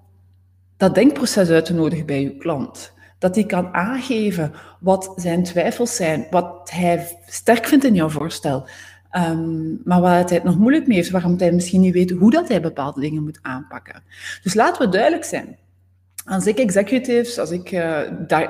dat 0.77 0.95
denkproces 0.95 1.50
uit 1.50 1.65
te 1.65 1.74
nodigen 1.74 2.05
bij 2.05 2.21
je 2.21 2.38
klant. 2.38 2.95
Dat 3.19 3.36
hij 3.36 3.45
kan 3.45 3.74
aangeven 3.74 4.53
wat 4.79 5.13
zijn 5.15 5.43
twijfels 5.43 5.95
zijn, 5.95 6.27
wat 6.29 6.71
hij 6.71 7.17
sterk 7.25 7.65
vindt 7.65 7.86
in 7.86 7.95
jouw 7.95 8.09
voorstel, 8.09 8.67
Um, 9.11 9.81
maar 9.83 10.01
waar 10.01 10.23
hij 10.23 10.35
het 10.35 10.43
nog 10.43 10.57
moeilijk 10.57 10.87
mee 10.87 10.97
heeft, 10.97 11.09
waarom 11.09 11.37
hij 11.37 11.51
misschien 11.51 11.81
niet 11.81 11.93
weet 11.93 12.11
hoe 12.11 12.31
dat 12.31 12.47
hij 12.47 12.61
bepaalde 12.61 12.99
dingen 13.01 13.23
moet 13.23 13.39
aanpakken. 13.41 14.03
Dus 14.43 14.53
laten 14.53 14.85
we 14.85 14.91
duidelijk 14.91 15.23
zijn. 15.23 15.57
Als 16.25 16.47
ik 16.47 16.57
executives, 16.57 17.39
als 17.39 17.51
ik 17.51 17.71
uh, 17.71 17.99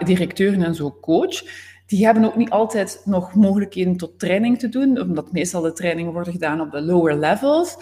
directeuren 0.03 0.63
en 0.63 0.75
zo 0.75 0.97
coach, 1.01 1.43
die 1.85 2.05
hebben 2.05 2.23
ook 2.23 2.35
niet 2.35 2.49
altijd 2.49 3.01
nog 3.05 3.35
mogelijkheden 3.35 3.97
tot 3.97 4.19
training 4.19 4.59
te 4.59 4.69
doen, 4.69 5.01
omdat 5.01 5.31
meestal 5.31 5.61
de 5.61 5.73
trainingen 5.73 6.13
worden 6.13 6.33
gedaan 6.33 6.61
op 6.61 6.71
de 6.71 6.81
lower 6.81 7.19
levels. 7.19 7.77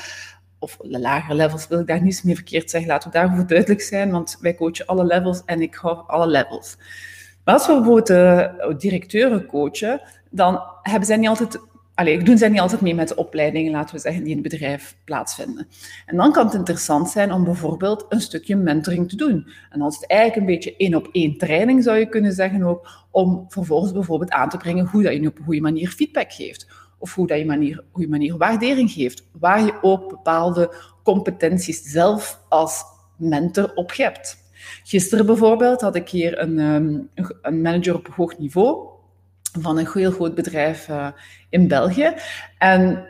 Of 0.59 0.77
de 0.81 0.99
lagere 0.99 1.35
levels 1.35 1.67
wil 1.67 1.79
ik 1.79 1.87
daar 1.87 2.01
niets 2.01 2.21
meer 2.21 2.35
verkeerd 2.35 2.69
zeggen, 2.69 2.89
laten 2.89 3.11
we 3.11 3.17
daarover 3.17 3.47
duidelijk 3.47 3.81
zijn, 3.81 4.11
want 4.11 4.37
wij 4.41 4.55
coachen 4.55 4.85
alle 4.85 5.05
levels 5.05 5.41
en 5.45 5.61
ik 5.61 5.75
hou 5.75 6.03
alle 6.07 6.27
levels. 6.27 6.77
Maar 7.43 7.53
als 7.53 7.67
we 7.67 7.73
bijvoorbeeld 7.73 8.09
uh, 8.09 8.77
directeuren 8.77 9.45
coachen, 9.45 10.01
dan 10.29 10.61
hebben 10.81 11.07
zij 11.07 11.17
niet 11.17 11.29
altijd 11.29 11.59
Allee, 11.95 12.23
doen 12.23 12.37
zij 12.37 12.49
niet 12.49 12.59
altijd 12.59 12.81
mee 12.81 12.95
met 12.95 13.07
de 13.07 13.15
opleidingen, 13.15 13.71
laten 13.71 13.95
we 13.95 14.01
zeggen, 14.01 14.23
die 14.23 14.35
in 14.35 14.41
het 14.41 14.49
bedrijf 14.51 14.97
plaatsvinden. 15.03 15.67
En 16.05 16.17
dan 16.17 16.31
kan 16.31 16.45
het 16.45 16.55
interessant 16.55 17.09
zijn 17.09 17.31
om 17.31 17.43
bijvoorbeeld 17.43 18.05
een 18.09 18.21
stukje 18.21 18.55
mentoring 18.55 19.09
te 19.09 19.15
doen. 19.15 19.47
En 19.69 19.81
is 19.81 19.95
het 19.95 20.07
eigenlijk 20.07 20.39
een 20.39 20.53
beetje 20.55 20.75
één 20.77 20.95
op 20.95 21.09
één 21.11 21.37
training, 21.37 21.83
zou 21.83 21.97
je 21.97 22.09
kunnen 22.09 22.33
zeggen 22.33 22.63
ook, 22.63 22.87
om 23.11 23.45
vervolgens 23.49 23.91
bijvoorbeeld 23.91 24.31
aan 24.31 24.49
te 24.49 24.57
brengen 24.57 24.85
hoe 24.85 25.03
dat 25.03 25.13
je 25.13 25.27
op 25.27 25.37
een 25.37 25.43
goede 25.43 25.61
manier 25.61 25.89
feedback 25.89 26.33
geeft. 26.33 26.67
Of 26.97 27.15
hoe 27.15 27.27
dat 27.27 27.37
je 27.37 27.45
manier, 27.45 27.83
goede 27.91 28.09
manier 28.09 28.37
waardering 28.37 28.91
geeft. 28.91 29.27
Waar 29.39 29.65
je 29.65 29.73
ook 29.81 30.09
bepaalde 30.09 30.73
competenties 31.03 31.81
zelf 31.81 32.41
als 32.49 32.83
mentor 33.17 33.71
op 33.75 33.95
hebt. 33.95 34.37
Gisteren 34.83 35.25
bijvoorbeeld 35.25 35.81
had 35.81 35.95
ik 35.95 36.09
hier 36.09 36.39
een, 36.39 36.59
ehm, 36.59 37.27
een 37.41 37.61
manager 37.61 37.95
op 37.95 38.07
hoog 38.07 38.37
niveau 38.37 38.93
van 39.59 39.77
een 39.77 39.87
heel 39.93 40.11
groot 40.11 40.35
bedrijf 40.35 40.87
uh, 40.87 41.07
in 41.49 41.67
België. 41.67 42.13
En 42.57 43.09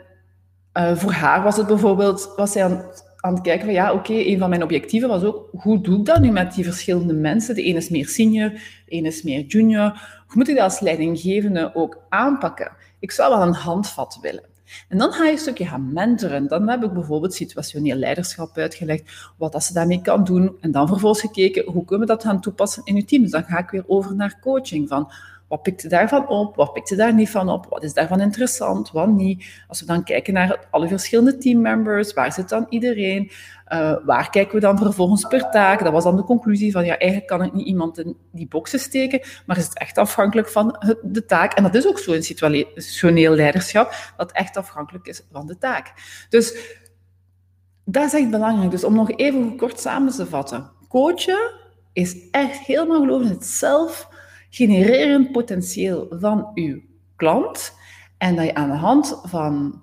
uh, 0.78 0.96
voor 0.96 1.12
haar 1.12 1.42
was 1.42 1.56
het 1.56 1.66
bijvoorbeeld, 1.66 2.32
was 2.36 2.52
zij 2.52 2.64
aan, 2.64 2.82
aan 3.16 3.34
het 3.34 3.42
kijken 3.42 3.64
van 3.64 3.74
ja, 3.74 3.92
oké, 3.92 4.12
een 4.12 4.38
van 4.38 4.48
mijn 4.48 4.62
objectieven 4.62 5.08
was 5.08 5.22
ook, 5.22 5.48
hoe 5.52 5.80
doe 5.80 5.98
ik 5.98 6.04
dat 6.04 6.20
nu 6.20 6.30
met 6.30 6.54
die 6.54 6.64
verschillende 6.64 7.14
mensen? 7.14 7.54
De 7.54 7.62
ene 7.62 7.78
is 7.78 7.88
meer 7.88 8.08
senior, 8.08 8.50
de 8.50 8.60
ene 8.86 9.08
is 9.08 9.22
meer 9.22 9.44
junior. 9.44 9.90
Hoe 10.26 10.36
moet 10.36 10.48
ik 10.48 10.54
dat 10.54 10.64
als 10.64 10.80
leidinggevende 10.80 11.70
ook 11.74 11.98
aanpakken? 12.08 12.72
Ik 12.98 13.10
zou 13.10 13.38
wel 13.38 13.46
een 13.46 13.54
handvat 13.54 14.18
willen. 14.22 14.44
En 14.88 14.98
dan 14.98 15.12
ga 15.12 15.24
je 15.24 15.32
een 15.32 15.38
stukje 15.38 15.66
gaan 15.66 15.92
mentoren. 15.92 16.48
Dan 16.48 16.68
heb 16.68 16.84
ik 16.84 16.92
bijvoorbeeld 16.92 17.34
situationeel 17.34 17.96
leiderschap 17.96 18.56
uitgelegd, 18.58 19.32
wat 19.36 19.52
dat 19.52 19.64
ze 19.64 19.72
daarmee 19.72 20.02
kan 20.02 20.24
doen. 20.24 20.56
En 20.60 20.70
dan 20.70 20.88
vervolgens 20.88 21.20
gekeken, 21.20 21.72
hoe 21.72 21.84
kunnen 21.84 22.06
we 22.06 22.12
dat 22.12 22.24
gaan 22.24 22.40
toepassen 22.40 22.82
in 22.84 22.96
je 22.96 23.04
team? 23.04 23.22
Dus 23.22 23.30
dan 23.30 23.44
ga 23.44 23.58
ik 23.58 23.70
weer 23.70 23.84
over 23.86 24.14
naar 24.14 24.38
coaching. 24.40 24.88
Van, 24.88 25.10
wat 25.48 25.62
pikt 25.62 25.80
ze 25.80 25.88
daarvan 25.88 26.28
op? 26.28 26.56
Wat 26.56 26.72
pikt 26.72 26.88
ze 26.88 26.96
daar 26.96 27.14
niet 27.14 27.30
van 27.30 27.48
op? 27.48 27.66
Wat 27.68 27.82
is 27.82 27.92
daarvan 27.92 28.20
interessant? 28.20 28.90
Wat 28.90 29.08
niet? 29.08 29.46
Als 29.68 29.80
we 29.80 29.86
dan 29.86 30.04
kijken 30.04 30.32
naar 30.32 30.66
alle 30.70 30.88
verschillende 30.88 31.38
teammembers, 31.38 32.12
waar 32.12 32.32
zit 32.32 32.48
dan 32.48 32.66
iedereen? 32.68 33.30
Uh, 33.72 33.96
waar 34.04 34.30
kijken 34.30 34.54
we 34.54 34.60
dan 34.60 34.78
vervolgens 34.78 35.26
per 35.26 35.50
taak? 35.50 35.82
Dat 35.84 35.92
was 35.92 36.04
dan 36.04 36.16
de 36.16 36.24
conclusie 36.24 36.72
van, 36.72 36.84
ja, 36.84 36.98
eigenlijk 36.98 37.30
kan 37.30 37.42
ik 37.42 37.52
niet 37.52 37.66
iemand 37.66 37.98
in 37.98 38.16
die 38.32 38.48
boxen 38.48 38.78
steken, 38.78 39.20
maar 39.46 39.56
is 39.56 39.64
het 39.64 39.78
echt 39.78 39.98
afhankelijk 39.98 40.48
van 40.48 40.96
de 41.02 41.24
taak? 41.24 41.52
En 41.52 41.62
dat 41.62 41.74
is 41.74 41.86
ook 41.86 41.98
zo 41.98 42.12
in 42.12 42.22
situationeel 42.22 43.34
leiderschap, 43.34 44.12
dat 44.16 44.32
echt 44.32 44.56
afhankelijk 44.56 45.06
is 45.06 45.26
van 45.32 45.46
de 45.46 45.58
taak. 45.58 45.92
Dus 46.28 46.76
dat 47.84 48.04
is 48.04 48.14
echt 48.14 48.30
belangrijk. 48.30 48.70
Dus 48.70 48.84
om 48.84 48.94
nog 48.94 49.10
even 49.10 49.56
kort 49.56 49.80
samen 49.80 50.12
te 50.12 50.26
vatten. 50.26 50.70
Coachen 50.88 51.52
is 51.92 52.30
echt 52.30 52.58
helemaal 52.58 53.00
geloven 53.00 53.26
in 53.26 53.32
het 53.32 53.46
zelf 53.46 54.08
genererend 54.50 55.32
potentieel 55.32 56.06
van 56.10 56.50
uw 56.54 56.80
klant. 57.16 57.72
En 58.18 58.36
dat 58.36 58.44
je 58.44 58.54
aan 58.54 58.70
de 58.70 58.76
hand 58.76 59.20
van 59.22 59.82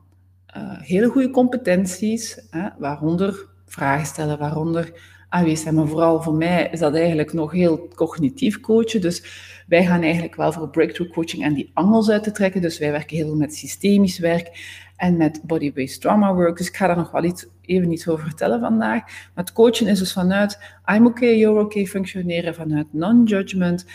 uh, 0.58 0.82
hele 0.82 1.08
goede 1.08 1.30
competenties, 1.30 2.48
hè, 2.50 2.68
waaronder 2.78 3.48
vragen 3.66 4.06
stellen, 4.06 4.40
waaronder 4.40 4.94
aanwezig 5.30 5.60
zijn. 5.60 5.76
Maar 5.76 5.88
vooral 5.88 6.22
voor 6.22 6.34
mij 6.34 6.70
is 6.72 6.80
dat 6.80 6.96
eigenlijk 6.96 7.34
nog 7.34 7.52
heel 7.52 7.88
cognitief 7.96 8.60
coachen. 8.60 9.02
Dus 9.02 9.24
wij 9.68 9.86
gaan 9.86 10.02
eigenlijk 10.02 10.36
wel 10.36 10.52
voor 10.52 10.70
breakthrough 10.70 11.14
coaching 11.14 11.44
en 11.44 11.54
die 11.54 11.72
angels 11.74 12.10
uit 12.10 12.24
te 12.24 12.32
trekken. 12.32 12.62
Dus 12.62 12.80
wij 12.80 12.92
werken 12.92 13.16
heel 13.18 13.26
veel 13.26 13.36
met 13.36 13.56
systemisch 13.56 14.20
werk 14.20 14.50
en 14.98 15.18
met 15.18 15.42
body-based 15.44 16.02
trauma 16.02 16.34
work. 16.34 16.58
Dus 16.58 16.68
ik 16.68 16.76
ga 16.76 16.88
daar 16.88 16.98
nog 16.98 17.12
wel 17.12 17.24
iets, 17.24 17.48
even 17.62 17.92
iets 17.92 18.08
over 18.08 18.26
vertellen 18.26 18.60
vandaag. 18.60 19.02
Maar 19.02 19.44
het 19.44 19.54
coachen 19.54 19.88
is 19.88 20.00
dus 20.00 20.14
vanuit 20.14 20.60
I'm 20.96 21.06
okay, 21.06 21.38
you're 21.38 21.60
okay 21.60 21.86
functioneren, 21.86 22.56
vanuit 22.56 22.88
non-judgment. 22.92 23.86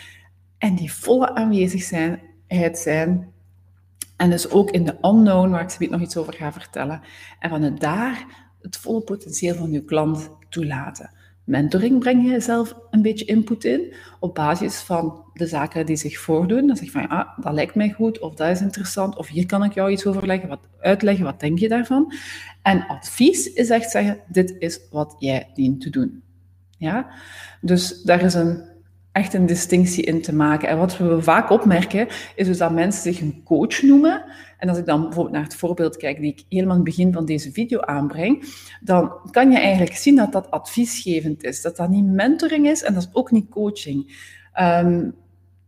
En 0.59 0.75
die 0.75 0.93
volle 0.93 1.35
aanwezigheid 1.35 2.77
zijn. 2.77 3.31
En 4.17 4.29
dus 4.29 4.49
ook 4.49 4.71
in 4.71 4.85
de 4.85 4.97
unknown, 5.01 5.49
waar 5.49 5.61
ik 5.61 5.69
ze 5.69 5.87
nog 5.89 6.01
iets 6.01 6.17
over 6.17 6.33
ga 6.33 6.51
vertellen. 6.51 7.01
En 7.39 7.49
vanuit 7.49 7.79
daar 7.79 8.25
het 8.61 8.77
volle 8.77 9.01
potentieel 9.01 9.55
van 9.55 9.71
uw 9.71 9.83
klant 9.83 10.29
toelaten. 10.49 11.09
Mentoring 11.49 11.99
breng 11.99 12.31
je 12.31 12.39
zelf 12.39 12.75
een 12.91 13.01
beetje 13.01 13.25
input 13.25 13.63
in 13.63 13.93
op 14.19 14.35
basis 14.35 14.79
van 14.79 15.23
de 15.33 15.47
zaken 15.47 15.85
die 15.85 15.95
zich 15.95 16.19
voordoen. 16.19 16.67
Dan 16.67 16.75
zeg 16.75 16.85
je 16.85 16.91
van, 16.91 17.01
ja, 17.01 17.33
dat 17.41 17.53
lijkt 17.53 17.75
mij 17.75 17.91
goed, 17.91 18.19
of 18.19 18.35
dat 18.35 18.49
is 18.49 18.61
interessant, 18.61 19.17
of 19.17 19.27
hier 19.27 19.45
kan 19.45 19.63
ik 19.63 19.73
jou 19.73 19.91
iets 19.91 20.05
over 20.05 20.25
leggen, 20.25 20.49
wat, 20.49 20.67
uitleggen, 20.79 21.25
wat 21.25 21.39
denk 21.39 21.59
je 21.59 21.67
daarvan? 21.67 22.13
En 22.61 22.87
advies 22.87 23.53
is 23.53 23.69
echt 23.69 23.91
zeggen, 23.91 24.19
dit 24.27 24.55
is 24.59 24.79
wat 24.91 25.15
jij 25.19 25.49
dient 25.53 25.81
te 25.81 25.89
doen. 25.89 26.23
Ja? 26.77 27.09
Dus 27.61 28.01
daar 28.01 28.21
is 28.21 28.33
een 28.33 28.68
echt 29.11 29.33
een 29.33 29.45
distinctie 29.45 30.03
in 30.03 30.21
te 30.21 30.35
maken. 30.35 30.69
En 30.69 30.77
wat 30.77 30.97
we 30.97 31.21
vaak 31.21 31.49
opmerken, 31.49 32.07
is 32.35 32.47
dus 32.47 32.57
dat 32.57 32.71
mensen 32.71 33.01
zich 33.01 33.21
een 33.21 33.41
coach 33.43 33.81
noemen. 33.81 34.23
En 34.57 34.69
als 34.69 34.77
ik 34.77 34.85
dan 34.85 35.01
bijvoorbeeld 35.01 35.35
naar 35.35 35.43
het 35.43 35.55
voorbeeld 35.55 35.97
kijk 35.97 36.19
die 36.19 36.31
ik 36.31 36.43
helemaal 36.49 36.77
in 36.77 36.85
het 36.85 36.95
begin 36.95 37.13
van 37.13 37.25
deze 37.25 37.51
video 37.51 37.79
aanbreng, 37.79 38.43
dan 38.81 39.11
kan 39.31 39.51
je 39.51 39.57
eigenlijk 39.57 39.95
zien 39.95 40.15
dat 40.15 40.31
dat 40.31 40.51
adviesgevend 40.51 41.43
is. 41.43 41.61
Dat 41.61 41.77
dat 41.77 41.89
niet 41.89 42.05
mentoring 42.05 42.67
is 42.67 42.83
en 42.83 42.93
dat 42.93 43.03
is 43.03 43.09
ook 43.13 43.31
niet 43.31 43.49
coaching. 43.49 44.27
Um, 44.61 45.15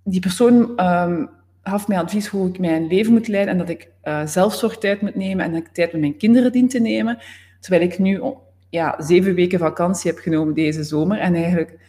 die 0.03 0.19
persoon 0.19 0.86
um, 0.86 1.29
gaf 1.63 1.88
mij 1.88 1.98
advies 1.98 2.27
hoe 2.27 2.50
ik 2.50 2.60
mijn 2.60 2.88
leven 2.88 3.13
moet 3.13 3.27
leiden 3.27 3.53
en 3.53 3.60
dat 3.60 3.69
ik 3.69 3.89
uh, 4.03 4.25
zelfzorgtijd 4.25 5.01
moet 5.01 5.15
nemen 5.15 5.45
en 5.45 5.51
dat 5.51 5.62
ik 5.62 5.67
tijd 5.67 5.91
met 5.91 6.01
mijn 6.01 6.17
kinderen 6.17 6.51
dien 6.51 6.67
te 6.67 6.79
nemen. 6.79 7.17
Terwijl 7.60 7.83
ik 7.83 8.00
nu 8.00 8.21
ja, 8.69 8.95
zeven 8.98 9.36
weken 9.36 9.60
vakantie 9.60 10.12
heb 10.12 10.19
genomen 10.19 10.53
deze 10.53 10.83
zomer 10.83 11.19
en 11.19 11.36
eigenlijk 11.36 11.79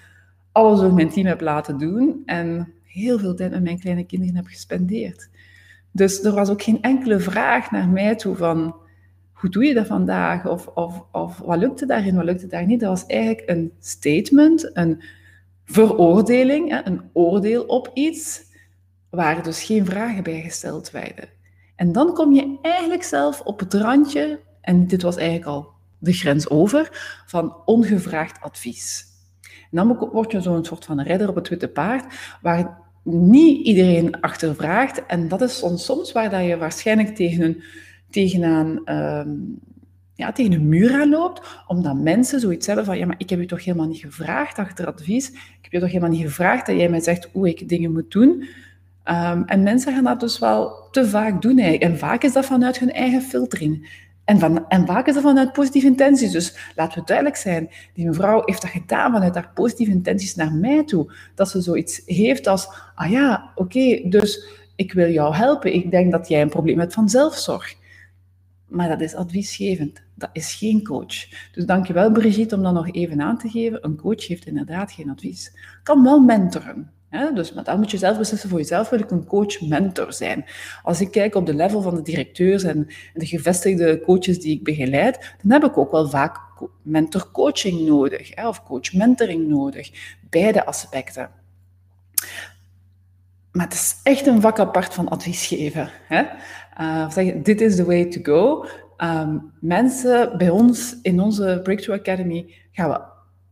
alles 0.52 0.80
door 0.80 0.94
mijn 0.94 1.10
team 1.10 1.26
heb 1.26 1.40
laten 1.40 1.78
doen 1.78 2.22
en 2.26 2.72
heel 2.84 3.18
veel 3.18 3.34
tijd 3.34 3.50
met 3.50 3.62
mijn 3.62 3.78
kleine 3.78 4.04
kinderen 4.04 4.36
heb 4.36 4.46
gespendeerd. 4.46 5.28
Dus 5.90 6.24
er 6.24 6.34
was 6.34 6.48
ook 6.48 6.62
geen 6.62 6.82
enkele 6.82 7.20
vraag 7.20 7.70
naar 7.70 7.88
mij 7.88 8.16
toe 8.16 8.36
van 8.36 8.74
hoe 9.32 9.50
doe 9.50 9.64
je 9.64 9.74
dat 9.74 9.86
vandaag? 9.86 10.46
Of, 10.46 10.66
of, 10.66 11.04
of 11.12 11.38
wat 11.38 11.58
lukte 11.58 11.86
daarin, 11.86 12.14
wat 12.14 12.24
lukte 12.24 12.46
daar 12.46 12.66
niet? 12.66 12.80
Dat 12.80 12.88
was 12.88 13.06
eigenlijk 13.06 13.42
een 13.50 13.72
statement, 13.80 14.70
een 14.76 15.02
veroordeling, 15.64 16.80
een 16.84 17.00
oordeel 17.12 17.64
op 17.64 17.90
iets 17.94 18.42
waar 19.10 19.42
dus 19.42 19.62
geen 19.62 19.86
vragen 19.86 20.22
bij 20.22 20.40
gesteld 20.40 20.90
werden. 20.90 21.28
En 21.76 21.92
dan 21.92 22.14
kom 22.14 22.32
je 22.32 22.58
eigenlijk 22.62 23.02
zelf 23.02 23.40
op 23.40 23.60
het 23.60 23.74
randje, 23.74 24.40
en 24.60 24.86
dit 24.86 25.02
was 25.02 25.16
eigenlijk 25.16 25.46
al 25.48 25.68
de 25.98 26.12
grens 26.12 26.48
over, 26.48 26.88
van 27.26 27.56
ongevraagd 27.64 28.40
advies. 28.40 29.11
Dan 29.72 30.08
word 30.12 30.32
je 30.32 30.40
zo'n 30.40 30.64
soort 30.64 30.84
van 30.84 31.00
redder 31.00 31.28
op 31.28 31.34
het 31.34 31.48
witte 31.48 31.68
paard, 31.68 32.14
waar 32.42 32.78
niet 33.02 33.66
iedereen 33.66 34.20
achter 34.20 34.54
vraagt. 34.54 35.06
En 35.06 35.28
dat 35.28 35.40
is 35.40 35.64
soms, 35.74 36.12
waar 36.12 36.30
dat 36.30 36.44
je 36.44 36.56
waarschijnlijk 36.56 37.08
tegen 37.08 37.44
een, 37.44 37.62
tegenaan, 38.10 38.80
um, 38.84 39.58
ja, 40.14 40.32
tegen 40.32 40.52
een 40.52 40.68
muur 40.68 41.00
aan 41.00 41.08
loopt, 41.08 41.62
omdat 41.66 41.96
mensen 41.96 42.40
zoiets 42.40 42.66
hebben 42.66 42.84
van, 42.84 42.98
ja, 42.98 43.06
maar 43.06 43.18
ik 43.18 43.30
heb 43.30 43.40
je 43.40 43.46
toch 43.46 43.64
helemaal 43.64 43.86
niet 43.86 44.00
gevraagd 44.00 44.58
achter 44.58 44.86
advies. 44.86 45.28
Ik 45.30 45.58
heb 45.60 45.72
je 45.72 45.80
toch 45.80 45.88
helemaal 45.88 46.10
niet 46.10 46.26
gevraagd 46.26 46.66
dat 46.66 46.76
jij 46.76 46.88
mij 46.88 47.00
zegt 47.00 47.28
hoe 47.32 47.48
ik 47.48 47.68
dingen 47.68 47.92
moet 47.92 48.10
doen. 48.10 48.30
Um, 49.08 49.44
en 49.44 49.62
mensen 49.62 49.94
gaan 49.94 50.04
dat 50.04 50.20
dus 50.20 50.38
wel 50.38 50.88
te 50.90 51.06
vaak 51.08 51.42
doen. 51.42 51.58
En 51.58 51.98
vaak 51.98 52.22
is 52.22 52.32
dat 52.32 52.46
vanuit 52.46 52.78
hun 52.78 52.92
eigen 52.92 53.22
filtering. 53.22 54.00
En, 54.24 54.38
van, 54.38 54.68
en 54.68 54.86
vaak 54.86 55.06
is 55.06 55.14
dat 55.14 55.22
vanuit 55.22 55.52
positieve 55.52 55.86
intenties. 55.86 56.32
Dus 56.32 56.72
laten 56.76 56.98
we 56.98 57.06
duidelijk 57.06 57.36
zijn, 57.36 57.70
die 57.94 58.06
mevrouw 58.06 58.42
heeft 58.44 58.62
dat 58.62 58.70
gedaan 58.70 59.12
vanuit 59.12 59.34
haar 59.34 59.50
positieve 59.54 59.92
intenties 59.92 60.34
naar 60.34 60.52
mij 60.52 60.84
toe. 60.84 61.12
Dat 61.34 61.48
ze 61.48 61.60
zoiets 61.60 62.02
heeft 62.04 62.46
als, 62.46 62.68
ah 62.94 63.10
ja, 63.10 63.52
oké, 63.54 64.08
dus 64.08 64.46
ik 64.76 64.92
wil 64.92 65.10
jou 65.10 65.34
helpen. 65.34 65.74
Ik 65.74 65.90
denk 65.90 66.12
dat 66.12 66.28
jij 66.28 66.42
een 66.42 66.48
probleem 66.48 66.78
hebt 66.78 66.94
van 66.94 67.08
zelfzorg. 67.08 67.74
Maar 68.68 68.88
dat 68.88 69.00
is 69.00 69.14
adviesgevend. 69.14 70.02
Dat 70.14 70.30
is 70.32 70.54
geen 70.54 70.84
coach. 70.84 71.50
Dus 71.52 71.64
dankjewel 71.64 72.12
Brigitte 72.12 72.54
om 72.54 72.62
dat 72.62 72.74
nog 72.74 72.92
even 72.92 73.20
aan 73.20 73.38
te 73.38 73.48
geven. 73.48 73.84
Een 73.84 73.96
coach 73.96 74.26
heeft 74.26 74.46
inderdaad 74.46 74.92
geen 74.92 75.10
advies. 75.10 75.52
Kan 75.82 76.02
wel 76.02 76.20
mentoren. 76.20 76.90
Dus 77.34 77.52
maar 77.52 77.64
dan 77.64 77.78
moet 77.78 77.90
je 77.90 77.98
zelf 77.98 78.18
beslissen 78.18 78.48
voor 78.48 78.58
jezelf, 78.58 78.88
wil 78.88 78.98
ik 78.98 79.10
een 79.10 79.24
coach-mentor 79.24 80.12
zijn? 80.12 80.44
Als 80.82 81.00
ik 81.00 81.10
kijk 81.10 81.34
op 81.34 81.46
de 81.46 81.54
level 81.54 81.82
van 81.82 81.94
de 81.94 82.02
directeurs 82.02 82.62
en 82.62 82.86
de 83.14 83.26
gevestigde 83.26 84.00
coaches 84.00 84.40
die 84.40 84.56
ik 84.56 84.64
begeleid, 84.64 85.34
dan 85.42 85.52
heb 85.52 85.70
ik 85.70 85.78
ook 85.78 85.90
wel 85.90 86.08
vaak 86.08 86.38
mentor-coaching 86.82 87.80
nodig, 87.80 88.44
of 88.44 88.62
coach-mentoring 88.62 89.48
nodig. 89.48 89.90
Beide 90.30 90.66
aspecten. 90.66 91.30
Maar 93.52 93.64
het 93.64 93.74
is 93.74 94.00
echt 94.02 94.26
een 94.26 94.40
vak 94.40 94.58
apart 94.58 94.94
van 94.94 95.08
advies 95.08 95.46
geven. 95.46 95.90
Hè? 96.08 96.22
Uh, 96.80 97.10
zeggen, 97.10 97.42
dit 97.42 97.60
is 97.60 97.76
the 97.76 97.84
way 97.84 98.04
to 98.04 98.20
go. 98.22 98.66
Um, 98.98 99.52
mensen 99.60 100.38
bij 100.38 100.50
ons 100.50 100.96
in 101.02 101.20
onze 101.20 101.60
Breakthrough 101.62 102.00
Academy 102.00 102.54
gaan 102.72 102.90
we 102.90 103.00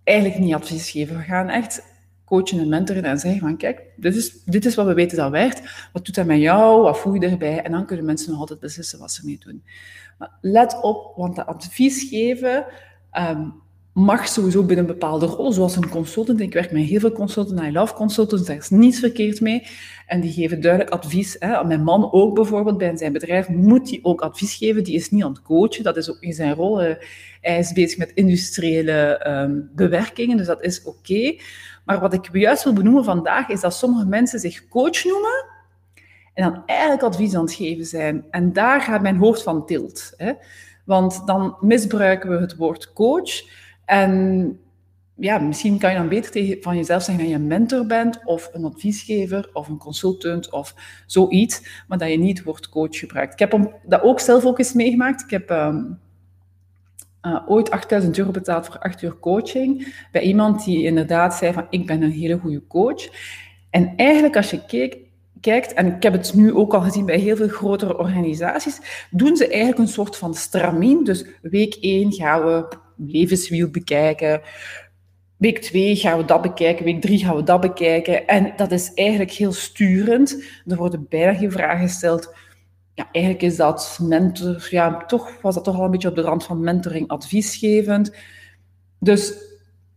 eigenlijk 0.04 0.38
niet 0.38 0.54
advies 0.54 0.90
geven. 0.90 1.16
We 1.16 1.22
gaan 1.22 1.48
echt 1.48 1.82
coachen 2.30 2.58
en 2.58 2.68
mentoren 2.68 3.04
en 3.04 3.18
zeggen 3.18 3.40
van 3.40 3.56
kijk, 3.56 3.82
dit 3.96 4.16
is, 4.16 4.42
dit 4.44 4.64
is 4.64 4.74
wat 4.74 4.86
we 4.86 4.94
weten 4.94 5.16
dat 5.16 5.30
werkt. 5.30 5.88
Wat 5.92 6.04
doet 6.04 6.14
dat 6.14 6.26
met 6.26 6.38
jou? 6.38 6.82
Wat 6.82 6.98
voeg 6.98 7.14
je 7.14 7.28
erbij? 7.28 7.62
En 7.62 7.72
dan 7.72 7.86
kunnen 7.86 8.04
mensen 8.04 8.30
nog 8.30 8.40
altijd 8.40 8.60
beslissen 8.60 8.98
wat 8.98 9.12
ze 9.12 9.24
mee 9.24 9.38
doen. 9.44 9.62
Maar 10.18 10.30
let 10.40 10.80
op, 10.82 11.12
want 11.16 11.36
dat 11.36 11.46
advies 11.46 12.08
geven, 12.08 12.64
um, 13.18 13.52
mag 13.92 14.28
sowieso 14.28 14.64
binnen 14.64 14.86
een 14.86 14.92
bepaalde 14.92 15.26
rol, 15.26 15.52
zoals 15.52 15.76
een 15.76 15.88
consultant. 15.88 16.40
Ik 16.40 16.52
werk 16.52 16.72
met 16.72 16.84
heel 16.84 17.00
veel 17.00 17.12
consultants, 17.12 17.62
I 17.62 17.72
love 17.72 17.94
consultants, 17.94 18.46
daar 18.46 18.56
is 18.56 18.70
niets 18.70 18.98
verkeerd 18.98 19.40
mee. 19.40 19.66
En 20.06 20.20
die 20.20 20.32
geven 20.32 20.60
duidelijk 20.60 20.92
advies. 20.92 21.36
Hè. 21.38 21.64
Mijn 21.64 21.82
man 21.82 22.12
ook 22.12 22.34
bijvoorbeeld, 22.34 22.78
bij 22.78 22.96
zijn 22.96 23.12
bedrijf 23.12 23.48
moet 23.48 23.90
hij 23.90 23.98
ook 24.02 24.20
advies 24.20 24.54
geven. 24.54 24.84
Die 24.84 24.94
is 24.94 25.10
niet 25.10 25.22
aan 25.22 25.32
het 25.32 25.42
coachen, 25.42 25.84
dat 25.84 25.96
is 25.96 26.10
ook 26.10 26.20
niet 26.20 26.36
zijn 26.36 26.54
rol. 26.54 26.78
Hij 27.40 27.58
is 27.58 27.72
bezig 27.72 27.98
met 27.98 28.12
industriële 28.14 29.26
um, 29.26 29.70
bewerkingen, 29.74 30.36
dus 30.36 30.46
dat 30.46 30.62
is 30.62 30.82
oké. 30.82 31.34
Maar 31.90 32.00
wat 32.00 32.12
ik 32.12 32.28
juist 32.32 32.64
wil 32.64 32.72
benoemen 32.72 33.04
vandaag, 33.04 33.48
is 33.48 33.60
dat 33.60 33.74
sommige 33.74 34.06
mensen 34.06 34.38
zich 34.38 34.68
coach 34.68 35.04
noemen 35.04 35.44
en 36.34 36.44
dan 36.44 36.62
eigenlijk 36.66 37.02
advies 37.02 37.34
aan 37.34 37.44
het 37.44 37.52
geven 37.52 37.84
zijn. 37.84 38.24
En 38.30 38.52
daar 38.52 38.80
gaat 38.80 39.02
mijn 39.02 39.16
hoofd 39.16 39.42
van 39.42 39.66
tilt. 39.66 40.12
Hè. 40.16 40.32
Want 40.84 41.26
dan 41.26 41.56
misbruiken 41.60 42.30
we 42.30 42.36
het 42.36 42.56
woord 42.56 42.92
coach 42.92 43.30
en 43.84 44.60
ja, 45.14 45.38
misschien 45.38 45.78
kan 45.78 45.90
je 45.90 45.96
dan 45.96 46.08
beter 46.08 46.30
tegen, 46.30 46.62
van 46.62 46.76
jezelf 46.76 47.02
zeggen 47.02 47.24
dat 47.24 47.32
je 47.32 47.38
een 47.38 47.46
mentor 47.46 47.86
bent, 47.86 48.20
of 48.24 48.50
een 48.52 48.64
adviesgever, 48.64 49.50
of 49.52 49.68
een 49.68 49.78
consultant, 49.78 50.50
of 50.50 50.74
zoiets, 51.06 51.84
maar 51.88 51.98
dat 51.98 52.10
je 52.10 52.18
niet 52.18 52.38
het 52.38 52.46
woord 52.46 52.68
coach 52.68 52.98
gebruikt. 52.98 53.32
Ik 53.32 53.38
heb 53.38 53.80
dat 53.84 54.02
ook 54.02 54.20
zelf 54.20 54.44
ook 54.44 54.58
eens 54.58 54.72
meegemaakt. 54.72 55.22
Ik 55.22 55.30
heb 55.30 55.50
uh, 55.50 55.74
uh, 57.22 57.40
ooit 57.46 57.70
8000 57.70 58.18
euro 58.18 58.30
betaald 58.30 58.66
voor 58.66 58.78
8 58.78 59.02
uur 59.02 59.18
coaching 59.18 59.94
bij 60.12 60.22
iemand 60.22 60.64
die 60.64 60.84
inderdaad 60.84 61.34
zei 61.34 61.52
van, 61.52 61.66
ik 61.70 61.86
ben 61.86 62.02
een 62.02 62.10
hele 62.10 62.38
goede 62.38 62.66
coach. 62.66 63.08
En 63.70 63.92
eigenlijk 63.96 64.36
als 64.36 64.50
je 64.50 64.64
keek, 64.66 64.96
kijkt, 65.40 65.72
en 65.72 65.94
ik 65.94 66.02
heb 66.02 66.12
het 66.12 66.34
nu 66.34 66.54
ook 66.54 66.74
al 66.74 66.80
gezien 66.80 67.06
bij 67.06 67.18
heel 67.18 67.36
veel 67.36 67.48
grotere 67.48 67.98
organisaties, 67.98 69.06
doen 69.10 69.36
ze 69.36 69.48
eigenlijk 69.48 69.78
een 69.78 69.88
soort 69.88 70.16
van 70.16 70.34
stramien. 70.34 71.04
Dus 71.04 71.24
week 71.42 71.74
1 71.80 72.12
gaan 72.12 72.44
we 72.44 72.68
levenswiel 72.96 73.70
bekijken. 73.70 74.40
Week 75.36 75.58
2 75.58 75.96
gaan 75.96 76.18
we 76.18 76.24
dat 76.24 76.42
bekijken, 76.42 76.84
week 76.84 77.00
3 77.00 77.18
gaan 77.18 77.36
we 77.36 77.42
dat 77.42 77.60
bekijken. 77.60 78.26
En 78.26 78.52
dat 78.56 78.72
is 78.72 78.94
eigenlijk 78.94 79.30
heel 79.30 79.52
sturend. 79.52 80.44
Er 80.66 80.76
worden 80.76 81.06
bijna 81.08 81.34
geen 81.34 81.52
vragen 81.52 81.88
gesteld. 81.88 82.34
Ja, 83.00 83.08
eigenlijk 83.12 83.44
is 83.44 83.56
dat 83.56 83.98
mentor, 84.02 84.66
ja, 84.70 85.04
toch 85.06 85.40
was 85.42 85.54
dat 85.54 85.64
toch 85.64 85.78
al 85.78 85.84
een 85.84 85.90
beetje 85.90 86.08
op 86.08 86.14
de 86.14 86.20
rand 86.20 86.44
van 86.44 86.60
mentoring 86.60 87.08
adviesgevend. 87.08 88.14
Dus 88.98 89.34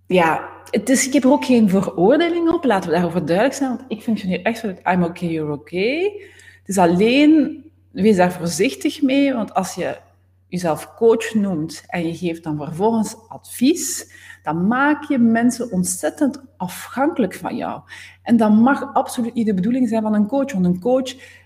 ja, 0.08 0.50
het 0.70 0.90
is, 0.90 1.08
ik 1.08 1.14
heb 1.14 1.24
er 1.24 1.32
ook 1.32 1.46
geen 1.46 1.70
veroordeling 1.70 2.50
op, 2.50 2.64
laten 2.64 2.90
we 2.90 2.96
daarover 2.96 3.26
duidelijk 3.26 3.58
zijn, 3.58 3.70
want 3.70 3.84
ik 3.88 4.02
functioneer 4.02 4.42
echt 4.42 4.60
vanuit 4.60 4.82
I'm 4.86 5.04
okay, 5.04 5.30
you're 5.30 5.52
okay. 5.52 6.04
Het 6.60 6.68
is 6.68 6.78
alleen, 6.78 7.64
wees 7.92 8.16
daar 8.16 8.32
voorzichtig 8.32 9.02
mee, 9.02 9.34
want 9.34 9.54
als 9.54 9.76
je 9.76 9.98
jezelf 10.48 10.94
coach 10.96 11.34
noemt 11.34 11.84
en 11.88 12.08
je 12.08 12.16
geeft 12.16 12.44
dan 12.44 12.58
vervolgens 12.58 13.16
advies, 13.28 14.12
dan 14.44 14.68
maak 14.68 15.04
je 15.04 15.18
mensen 15.18 15.72
ontzettend 15.72 16.42
afhankelijk 16.58 17.34
van 17.34 17.56
jou. 17.56 17.82
En 18.22 18.38
dat 18.38 18.52
mag 18.54 18.94
absoluut 18.94 19.34
niet 19.34 19.46
de 19.46 19.54
bedoeling 19.54 19.88
zijn 19.88 20.02
van 20.02 20.14
een 20.14 20.28
coach, 20.28 20.54
want 20.54 20.66
een 20.66 20.80
coach 20.80 21.42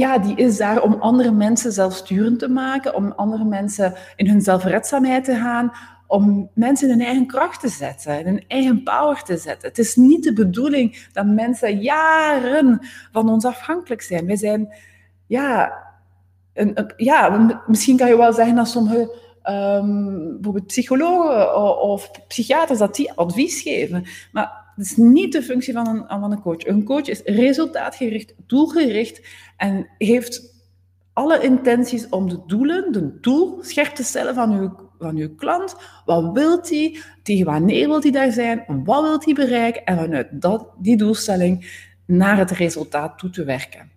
ja, 0.00 0.18
die 0.18 0.36
is 0.36 0.56
daar 0.56 0.82
om 0.82 0.94
andere 0.94 1.30
mensen 1.30 1.72
zelfsturend 1.72 2.38
te 2.38 2.48
maken, 2.48 2.94
om 2.94 3.12
andere 3.16 3.44
mensen 3.44 3.94
in 4.16 4.28
hun 4.28 4.40
zelfredzaamheid 4.40 5.24
te 5.24 5.34
gaan, 5.34 5.72
om 6.06 6.50
mensen 6.54 6.88
in 6.88 6.98
hun 6.98 7.06
eigen 7.06 7.26
kracht 7.26 7.60
te 7.60 7.68
zetten, 7.68 8.18
in 8.18 8.26
hun 8.26 8.44
eigen 8.48 8.82
power 8.82 9.22
te 9.22 9.36
zetten. 9.36 9.68
Het 9.68 9.78
is 9.78 9.96
niet 9.96 10.24
de 10.24 10.32
bedoeling 10.32 11.08
dat 11.12 11.26
mensen 11.26 11.80
jaren 11.80 12.86
van 13.12 13.28
ons 13.28 13.44
afhankelijk 13.44 14.02
zijn. 14.02 14.26
Wij 14.26 14.36
zijn, 14.36 14.74
ja, 15.26 15.72
een, 16.54 16.92
ja 16.96 17.62
misschien 17.66 17.96
kan 17.96 18.08
je 18.08 18.16
wel 18.16 18.32
zeggen 18.32 18.54
dat 18.54 18.68
sommige 18.68 19.28
bijvoorbeeld 20.32 20.66
psychologen 20.66 21.80
of 21.80 22.10
psychiaters 22.28 22.78
dat 22.78 22.94
die 22.94 23.12
advies 23.12 23.62
geven. 23.62 24.04
Maar 24.32 24.59
het 24.80 24.90
is 24.90 24.96
niet 24.96 25.32
de 25.32 25.42
functie 25.42 25.72
van 25.72 25.88
een, 25.88 26.20
van 26.20 26.32
een 26.32 26.40
coach. 26.40 26.66
Een 26.66 26.84
coach 26.84 27.06
is 27.06 27.20
resultaatgericht, 27.24 28.34
doelgericht 28.46 29.20
en 29.56 29.88
heeft 29.98 30.54
alle 31.12 31.42
intenties 31.42 32.08
om 32.08 32.28
de 32.28 32.40
doelen, 32.46 32.92
de 32.92 33.20
doel, 33.20 33.58
scherp 33.62 33.94
te 33.94 34.04
stellen 34.04 34.34
van 34.34 34.52
uw 34.52 34.90
van 34.98 35.16
uw 35.16 35.34
klant. 35.34 35.76
Wat 36.04 36.32
wilt 36.32 36.70
hij? 36.70 37.00
Tegen 37.22 37.44
wanneer 37.44 37.88
wilt 37.88 38.02
hij 38.02 38.12
daar 38.12 38.32
zijn? 38.32 38.64
Wat 38.84 39.02
wilt 39.02 39.24
hij 39.24 39.34
bereiken? 39.34 39.84
En 39.84 39.96
vanuit 39.96 40.28
dat, 40.30 40.68
die 40.78 40.96
doelstelling 40.96 41.86
naar 42.06 42.36
het 42.36 42.50
resultaat 42.50 43.18
toe 43.18 43.30
te 43.30 43.44
werken. 43.44 43.90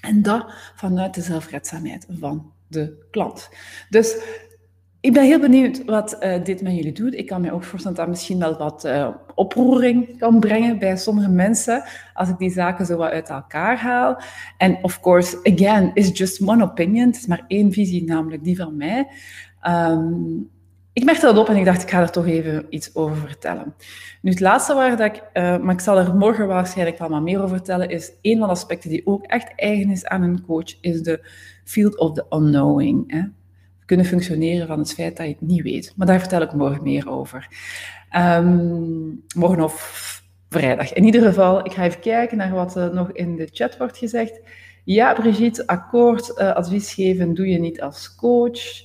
En 0.00 0.22
dat 0.22 0.44
vanuit 0.74 1.14
de 1.14 1.20
zelfredzaamheid 1.20 2.06
van 2.18 2.52
de 2.68 3.06
klant. 3.10 3.48
Dus 3.90 4.16
ik 5.06 5.12
ben 5.12 5.24
heel 5.24 5.40
benieuwd 5.40 5.84
wat 5.84 6.16
uh, 6.20 6.44
dit 6.44 6.62
met 6.62 6.74
jullie 6.74 6.92
doet. 6.92 7.14
Ik 7.14 7.26
kan 7.26 7.40
me 7.40 7.52
ook 7.52 7.64
voorstellen 7.64 7.96
dat 7.96 8.06
dat 8.06 8.14
misschien 8.14 8.38
wel 8.38 8.56
wat 8.56 8.84
uh, 8.84 9.08
oproering 9.34 10.18
kan 10.18 10.40
brengen 10.40 10.78
bij 10.78 10.96
sommige 10.96 11.28
mensen 11.28 11.82
als 12.14 12.28
ik 12.28 12.38
die 12.38 12.50
zaken 12.50 12.86
zo 12.86 12.96
wat 12.96 13.10
uit 13.10 13.28
elkaar 13.28 13.78
haal. 13.78 14.20
En 14.58 14.78
of 14.82 15.00
course, 15.00 15.38
again, 15.42 15.90
is 15.94 16.18
just 16.18 16.40
one 16.40 16.64
opinion. 16.64 17.06
Het 17.06 17.16
is 17.16 17.26
maar 17.26 17.44
één 17.46 17.72
visie, 17.72 18.04
namelijk 18.04 18.44
die 18.44 18.56
van 18.56 18.76
mij. 18.76 19.08
Um, 19.68 20.50
ik 20.92 21.04
merkte 21.04 21.26
dat 21.26 21.38
op 21.38 21.48
en 21.48 21.56
ik 21.56 21.64
dacht, 21.64 21.82
ik 21.82 21.90
ga 21.90 22.00
er 22.00 22.10
toch 22.10 22.26
even 22.26 22.66
iets 22.68 22.94
over 22.94 23.16
vertellen. 23.16 23.74
Nu, 24.22 24.30
het 24.30 24.40
laatste 24.40 24.74
waar 24.74 24.96
dat 24.96 25.06
ik, 25.06 25.22
uh, 25.34 25.58
maar 25.58 25.74
ik 25.74 25.80
zal 25.80 25.98
er 25.98 26.14
morgen 26.14 26.46
waarschijnlijk 26.46 26.98
wel 26.98 27.08
wat 27.08 27.22
meer 27.22 27.42
over 27.42 27.56
vertellen, 27.56 27.90
is 27.90 28.12
een 28.22 28.38
van 28.38 28.46
de 28.46 28.52
aspecten 28.52 28.90
die 28.90 29.06
ook 29.06 29.24
echt 29.24 29.52
eigen 29.56 29.90
is 29.90 30.04
aan 30.04 30.22
een 30.22 30.44
coach, 30.46 30.80
is 30.80 31.02
de 31.02 31.28
field 31.64 31.98
of 31.98 32.12
the 32.12 32.26
unknowing. 32.30 33.12
Hè? 33.12 33.22
Kunnen 33.86 34.06
functioneren 34.06 34.66
van 34.66 34.78
het 34.78 34.94
feit 34.94 35.16
dat 35.16 35.26
je 35.26 35.32
het 35.32 35.48
niet 35.48 35.62
weet. 35.62 35.92
Maar 35.96 36.06
daar 36.06 36.20
vertel 36.20 36.40
ik 36.40 36.52
morgen 36.52 36.82
meer 36.82 37.10
over. 37.10 37.48
Um, 38.16 39.24
morgen 39.36 39.60
of 39.60 40.22
vrijdag. 40.48 40.92
In 40.92 41.04
ieder 41.04 41.22
geval, 41.22 41.64
ik 41.64 41.72
ga 41.72 41.84
even 41.84 42.00
kijken 42.00 42.36
naar 42.36 42.50
wat 42.50 42.76
er 42.76 42.94
nog 42.94 43.10
in 43.12 43.36
de 43.36 43.48
chat 43.52 43.76
wordt 43.76 43.98
gezegd. 43.98 44.40
Ja, 44.84 45.12
Brigitte, 45.12 45.66
akkoord, 45.66 46.32
uh, 46.38 46.52
advies 46.52 46.94
geven 46.94 47.34
doe 47.34 47.48
je 47.48 47.58
niet 47.58 47.80
als 47.80 48.14
coach. 48.14 48.84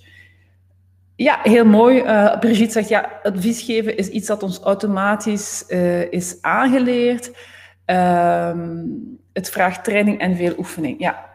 Ja, 1.15 1.39
heel 1.43 1.65
mooi. 1.65 2.01
Uh, 2.01 2.39
Brigitte 2.39 2.71
zegt, 2.71 2.89
ja, 2.89 3.19
advies 3.23 3.61
geven 3.61 3.97
is 3.97 4.09
iets 4.09 4.27
dat 4.27 4.43
ons 4.43 4.59
automatisch 4.59 5.63
uh, 5.67 6.11
is 6.11 6.37
aangeleerd. 6.41 7.31
Um, 7.85 9.19
het 9.33 9.49
vraagt 9.49 9.83
training 9.83 10.19
en 10.19 10.35
veel 10.35 10.53
oefening. 10.57 10.99
Ja. 10.99 11.29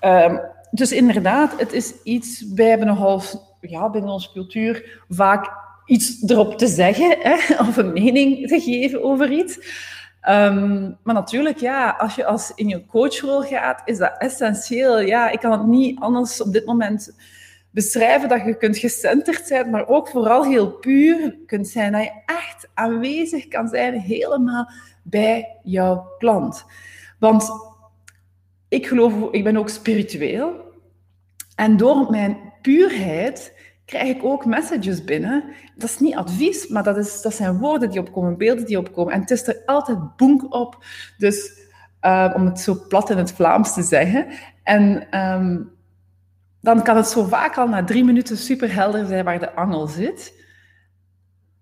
Um, 0.00 0.40
dus 0.74 0.92
inderdaad, 0.92 1.58
het 1.58 1.72
is 1.72 1.94
iets, 2.02 2.44
wij 2.54 2.68
hebben 2.68 2.86
nogal 2.86 3.22
ja, 3.60 3.90
binnen 3.90 4.10
onze 4.10 4.32
cultuur 4.32 5.02
vaak 5.08 5.50
iets 5.86 6.22
erop 6.26 6.58
te 6.58 6.66
zeggen 6.66 7.16
hè, 7.20 7.54
of 7.68 7.76
een 7.76 7.92
mening 7.92 8.48
te 8.48 8.60
geven 8.60 9.02
over 9.02 9.32
iets. 9.32 9.56
Um, 10.28 10.96
maar 11.02 11.14
natuurlijk, 11.14 11.58
ja, 11.58 11.90
als 11.90 12.14
je 12.14 12.24
als 12.24 12.52
in 12.54 12.68
je 12.68 12.86
coachrol 12.86 13.42
gaat, 13.42 13.82
is 13.84 13.98
dat 13.98 14.14
essentieel. 14.18 15.00
Ja, 15.00 15.30
ik 15.30 15.40
kan 15.40 15.52
het 15.52 15.66
niet 15.66 16.00
anders 16.00 16.42
op 16.42 16.52
dit 16.52 16.66
moment 16.66 17.14
beschrijven 17.70 18.28
dat 18.28 18.44
je 18.44 18.56
kunt 18.56 18.78
gecenterd 18.78 19.46
zijn, 19.46 19.70
maar 19.70 19.88
ook 19.88 20.08
vooral 20.08 20.44
heel 20.44 20.70
puur 20.70 21.36
kunt 21.46 21.68
zijn. 21.68 21.92
Dat 21.92 22.02
je 22.02 22.22
echt 22.26 22.68
aanwezig 22.74 23.48
kan 23.48 23.68
zijn 23.68 24.00
helemaal 24.00 24.70
bij 25.02 25.56
jouw 25.62 26.06
klant. 26.18 26.64
Want 27.18 27.50
ik 28.74 28.86
geloof, 28.86 29.32
ik 29.32 29.44
ben 29.44 29.56
ook 29.56 29.68
spiritueel. 29.68 30.72
En 31.54 31.76
door 31.76 32.10
mijn 32.10 32.36
puurheid 32.62 33.52
krijg 33.84 34.08
ik 34.08 34.24
ook 34.24 34.44
messages 34.44 35.04
binnen. 35.04 35.44
Dat 35.76 35.88
is 35.88 35.98
niet 35.98 36.14
advies, 36.14 36.68
maar 36.68 36.82
dat, 36.82 36.96
is, 36.96 37.22
dat 37.22 37.34
zijn 37.34 37.58
woorden 37.58 37.90
die 37.90 38.00
opkomen, 38.00 38.38
beelden 38.38 38.66
die 38.66 38.78
opkomen. 38.78 39.12
En 39.12 39.20
het 39.20 39.30
is 39.30 39.46
er 39.46 39.62
altijd 39.66 40.16
boek 40.16 40.54
op. 40.54 40.84
Dus 41.18 41.62
uh, 42.02 42.32
om 42.36 42.46
het 42.46 42.60
zo 42.60 42.84
plat 42.88 43.10
in 43.10 43.18
het 43.18 43.32
Vlaams 43.32 43.74
te 43.74 43.82
zeggen. 43.82 44.26
En 44.62 45.18
um, 45.20 45.70
dan 46.60 46.82
kan 46.82 46.96
het 46.96 47.06
zo 47.06 47.24
vaak 47.24 47.56
al 47.56 47.68
na 47.68 47.84
drie 47.84 48.04
minuten 48.04 48.36
superhelder 48.36 49.06
zijn 49.06 49.24
waar 49.24 49.38
de 49.38 49.54
angel 49.54 49.86
zit. 49.86 50.42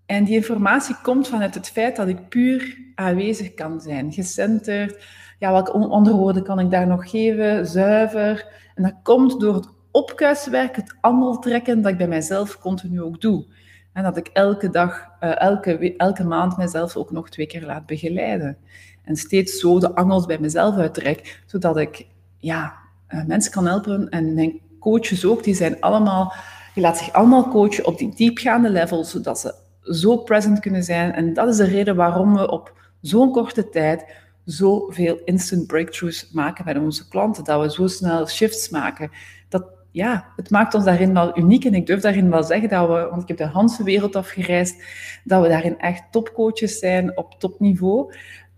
En 0.05 0.23
die 0.23 0.35
informatie 0.35 0.95
komt 1.01 1.27
vanuit 1.27 1.55
het 1.55 1.69
feit 1.69 1.95
dat 1.95 2.07
ik 2.07 2.29
puur 2.29 2.77
aanwezig 2.95 3.53
kan 3.53 3.81
zijn, 3.81 4.11
gecenterd. 4.11 5.05
Ja, 5.43 5.51
welke 5.51 5.71
andere 5.71 6.15
woorden 6.15 6.43
kan 6.43 6.59
ik 6.59 6.71
daar 6.71 6.87
nog 6.87 7.09
geven? 7.09 7.67
Zuiver. 7.67 8.47
En 8.75 8.83
dat 8.83 8.93
komt 9.03 9.39
door 9.39 9.53
het 9.53 9.67
opkuiswerk, 9.91 10.75
het 10.75 10.95
angeltrekken, 11.01 11.81
dat 11.81 11.91
ik 11.91 11.97
bij 11.97 12.07
mijzelf 12.07 12.59
continu 12.59 13.01
ook 13.01 13.21
doe. 13.21 13.45
En 13.93 14.03
dat 14.03 14.17
ik 14.17 14.27
elke 14.27 14.69
dag, 14.69 15.07
uh, 15.23 15.41
elke, 15.41 15.95
elke 15.97 16.23
maand 16.23 16.57
mezelf 16.57 16.95
ook 16.95 17.11
nog 17.11 17.29
twee 17.29 17.45
keer 17.45 17.65
laat 17.65 17.85
begeleiden. 17.85 18.57
En 19.03 19.15
steeds 19.15 19.59
zo 19.59 19.79
de 19.79 19.95
angels 19.95 20.25
bij 20.25 20.39
mezelf 20.39 20.75
uittrek, 20.75 21.43
zodat 21.45 21.77
ik 21.77 22.07
ja, 22.37 22.73
uh, 23.09 23.25
mensen 23.25 23.51
kan 23.51 23.67
helpen 23.67 24.09
en 24.09 24.33
mijn 24.33 24.59
coaches 24.79 25.25
ook, 25.25 25.43
die 25.43 25.55
zijn 25.55 25.81
allemaal, 25.81 26.33
die 26.73 26.83
laten 26.83 27.05
zich 27.05 27.13
allemaal 27.13 27.47
coachen 27.47 27.85
op 27.85 27.97
die 27.97 28.15
diepgaande 28.15 28.69
level, 28.69 29.03
zodat 29.03 29.39
ze 29.39 29.55
zo 29.81 30.17
present 30.17 30.59
kunnen 30.59 30.83
zijn. 30.83 31.13
En 31.13 31.33
dat 31.33 31.47
is 31.49 31.57
de 31.57 31.65
reden 31.65 31.95
waarom 31.95 32.35
we 32.35 32.51
op 32.51 32.73
zo'n 33.01 33.31
korte 33.31 33.69
tijd 33.69 34.05
zoveel 34.45 35.21
instant 35.25 35.67
breakthroughs 35.67 36.29
maken 36.31 36.65
bij 36.65 36.77
onze 36.77 37.07
klanten, 37.07 37.43
dat 37.43 37.61
we 37.61 37.71
zo 37.71 37.87
snel 37.87 38.27
shifts 38.27 38.69
maken. 38.69 39.11
Dat 39.49 39.65
ja, 39.91 40.25
het 40.35 40.49
maakt 40.49 40.73
ons 40.73 40.85
daarin 40.85 41.13
wel 41.13 41.37
uniek. 41.37 41.65
En 41.65 41.73
ik 41.73 41.85
durf 41.85 42.01
daarin 42.01 42.29
wel 42.29 42.43
zeggen 42.43 42.69
dat 42.69 42.87
we, 42.87 43.07
want 43.09 43.21
ik 43.21 43.27
heb 43.27 43.37
de 43.37 43.45
Hanse 43.45 43.83
wereld 43.83 44.15
afgereisd, 44.15 44.83
dat 45.23 45.41
we 45.41 45.47
daarin 45.47 45.79
echt 45.79 46.03
topcoaches 46.11 46.79
zijn 46.79 47.17
op 47.17 47.39
topniveau. 47.39 48.13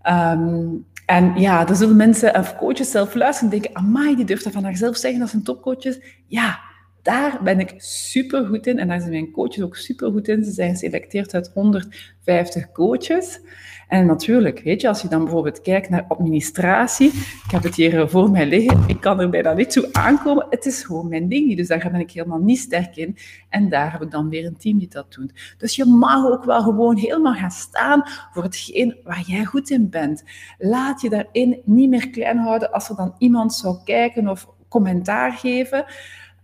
Um, 0.08 0.86
en 1.06 1.40
ja, 1.40 1.68
er 1.68 1.76
zullen 1.76 1.96
mensen 1.96 2.34
of 2.34 2.56
coaches 2.56 2.90
zelf 2.90 3.14
luisteren 3.14 3.52
en 3.52 3.60
denken, 3.60 3.76
amai, 3.76 4.16
die 4.16 4.24
durft 4.24 4.44
dat 4.44 4.52
van 4.52 4.64
haarzelf 4.64 4.96
zeggen 4.96 5.20
dat 5.20 5.28
ze 5.28 5.36
een 5.36 5.42
topcoach. 5.42 5.98
Ja, 6.26 6.60
daar 7.06 7.40
ben 7.42 7.60
ik 7.60 7.74
super 7.76 8.46
goed 8.46 8.66
in 8.66 8.78
en 8.78 8.88
daar 8.88 9.00
zijn 9.00 9.10
mijn 9.10 9.30
coaches 9.30 9.62
ook 9.62 9.76
super 9.76 10.10
goed 10.10 10.28
in. 10.28 10.44
Ze 10.44 10.50
zijn 10.50 10.70
geselecteerd 10.70 11.34
uit 11.34 11.50
150 11.54 12.72
coaches. 12.72 13.40
En 13.88 14.06
natuurlijk, 14.06 14.60
weet 14.60 14.80
je, 14.80 14.88
als 14.88 15.02
je 15.02 15.08
dan 15.08 15.22
bijvoorbeeld 15.22 15.60
kijkt 15.60 15.88
naar 15.88 16.04
administratie, 16.08 17.06
ik 17.44 17.50
heb 17.50 17.62
het 17.62 17.74
hier 17.74 18.08
voor 18.08 18.30
mij 18.30 18.46
liggen, 18.46 18.84
ik 18.86 19.00
kan 19.00 19.20
er 19.20 19.30
bijna 19.30 19.52
niet 19.52 19.70
toe 19.70 19.88
aankomen, 19.92 20.46
het 20.50 20.66
is 20.66 20.82
gewoon 20.82 21.08
mijn 21.08 21.28
ding 21.28 21.56
dus 21.56 21.68
daar 21.68 21.88
ben 21.90 22.00
ik 22.00 22.10
helemaal 22.10 22.38
niet 22.38 22.58
sterk 22.58 22.96
in. 22.96 23.16
En 23.48 23.68
daar 23.68 23.92
heb 23.92 24.02
ik 24.02 24.10
dan 24.10 24.28
weer 24.28 24.46
een 24.46 24.56
team 24.56 24.78
die 24.78 24.88
dat 24.88 25.12
doet. 25.12 25.54
Dus 25.58 25.76
je 25.76 25.84
mag 25.84 26.26
ook 26.26 26.44
wel 26.44 26.62
gewoon 26.62 26.96
helemaal 26.96 27.34
gaan 27.34 27.50
staan 27.50 28.02
voor 28.32 28.42
hetgeen 28.42 28.96
waar 29.04 29.22
jij 29.26 29.44
goed 29.44 29.70
in 29.70 29.90
bent. 29.90 30.24
Laat 30.58 31.00
je 31.00 31.10
daarin 31.10 31.60
niet 31.64 31.88
meer 31.88 32.10
klein 32.10 32.38
houden 32.38 32.72
als 32.72 32.88
er 32.88 32.96
dan 32.96 33.14
iemand 33.18 33.54
zou 33.54 33.76
kijken 33.84 34.28
of 34.28 34.48
commentaar 34.68 35.32
geven. 35.32 35.84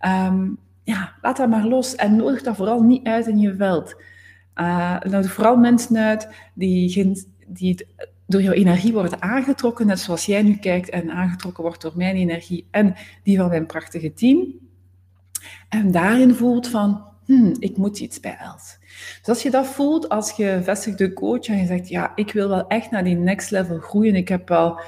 Ehm, 0.02 0.48
ja, 0.82 1.12
laat 1.20 1.36
dat 1.36 1.48
maar 1.48 1.66
los 1.66 1.94
en 1.94 2.16
nodig 2.16 2.42
dat 2.42 2.56
vooral 2.56 2.82
niet 2.82 3.06
uit 3.06 3.26
in 3.26 3.38
je 3.38 3.54
veld. 3.54 3.96
Uh, 4.56 5.00
nodig 5.00 5.32
vooral 5.32 5.56
mensen 5.56 5.96
uit 5.96 6.28
die, 6.54 7.24
die 7.46 7.86
door 8.26 8.42
jouw 8.42 8.52
energie 8.52 8.92
worden 8.92 9.22
aangetrokken, 9.22 9.86
net 9.86 10.00
zoals 10.00 10.26
jij 10.26 10.42
nu 10.42 10.56
kijkt 10.56 10.88
en 10.88 11.10
aangetrokken 11.10 11.62
wordt 11.62 11.82
door 11.82 11.92
mijn 11.94 12.16
energie 12.16 12.66
en 12.70 12.94
die 13.22 13.38
van 13.38 13.48
mijn 13.48 13.66
prachtige 13.66 14.12
team. 14.12 14.46
En 15.68 15.90
daarin 15.90 16.34
voelt 16.34 16.68
van, 16.68 17.04
hmm, 17.24 17.54
ik 17.58 17.76
moet 17.76 18.00
iets 18.00 18.20
bij 18.20 18.36
Els. 18.36 18.78
Dus 19.18 19.28
als 19.28 19.42
je 19.42 19.50
dat 19.50 19.66
voelt 19.66 20.08
als 20.08 20.32
gevestigde 20.32 21.12
coach 21.12 21.46
en 21.46 21.56
je 21.56 21.66
zegt, 21.66 21.88
ja, 21.88 22.12
ik 22.14 22.32
wil 22.32 22.48
wel 22.48 22.66
echt 22.66 22.90
naar 22.90 23.04
die 23.04 23.16
next 23.16 23.50
level 23.50 23.78
groeien, 23.78 24.14
ik 24.14 24.28
heb 24.28 24.48
wel 24.48 24.80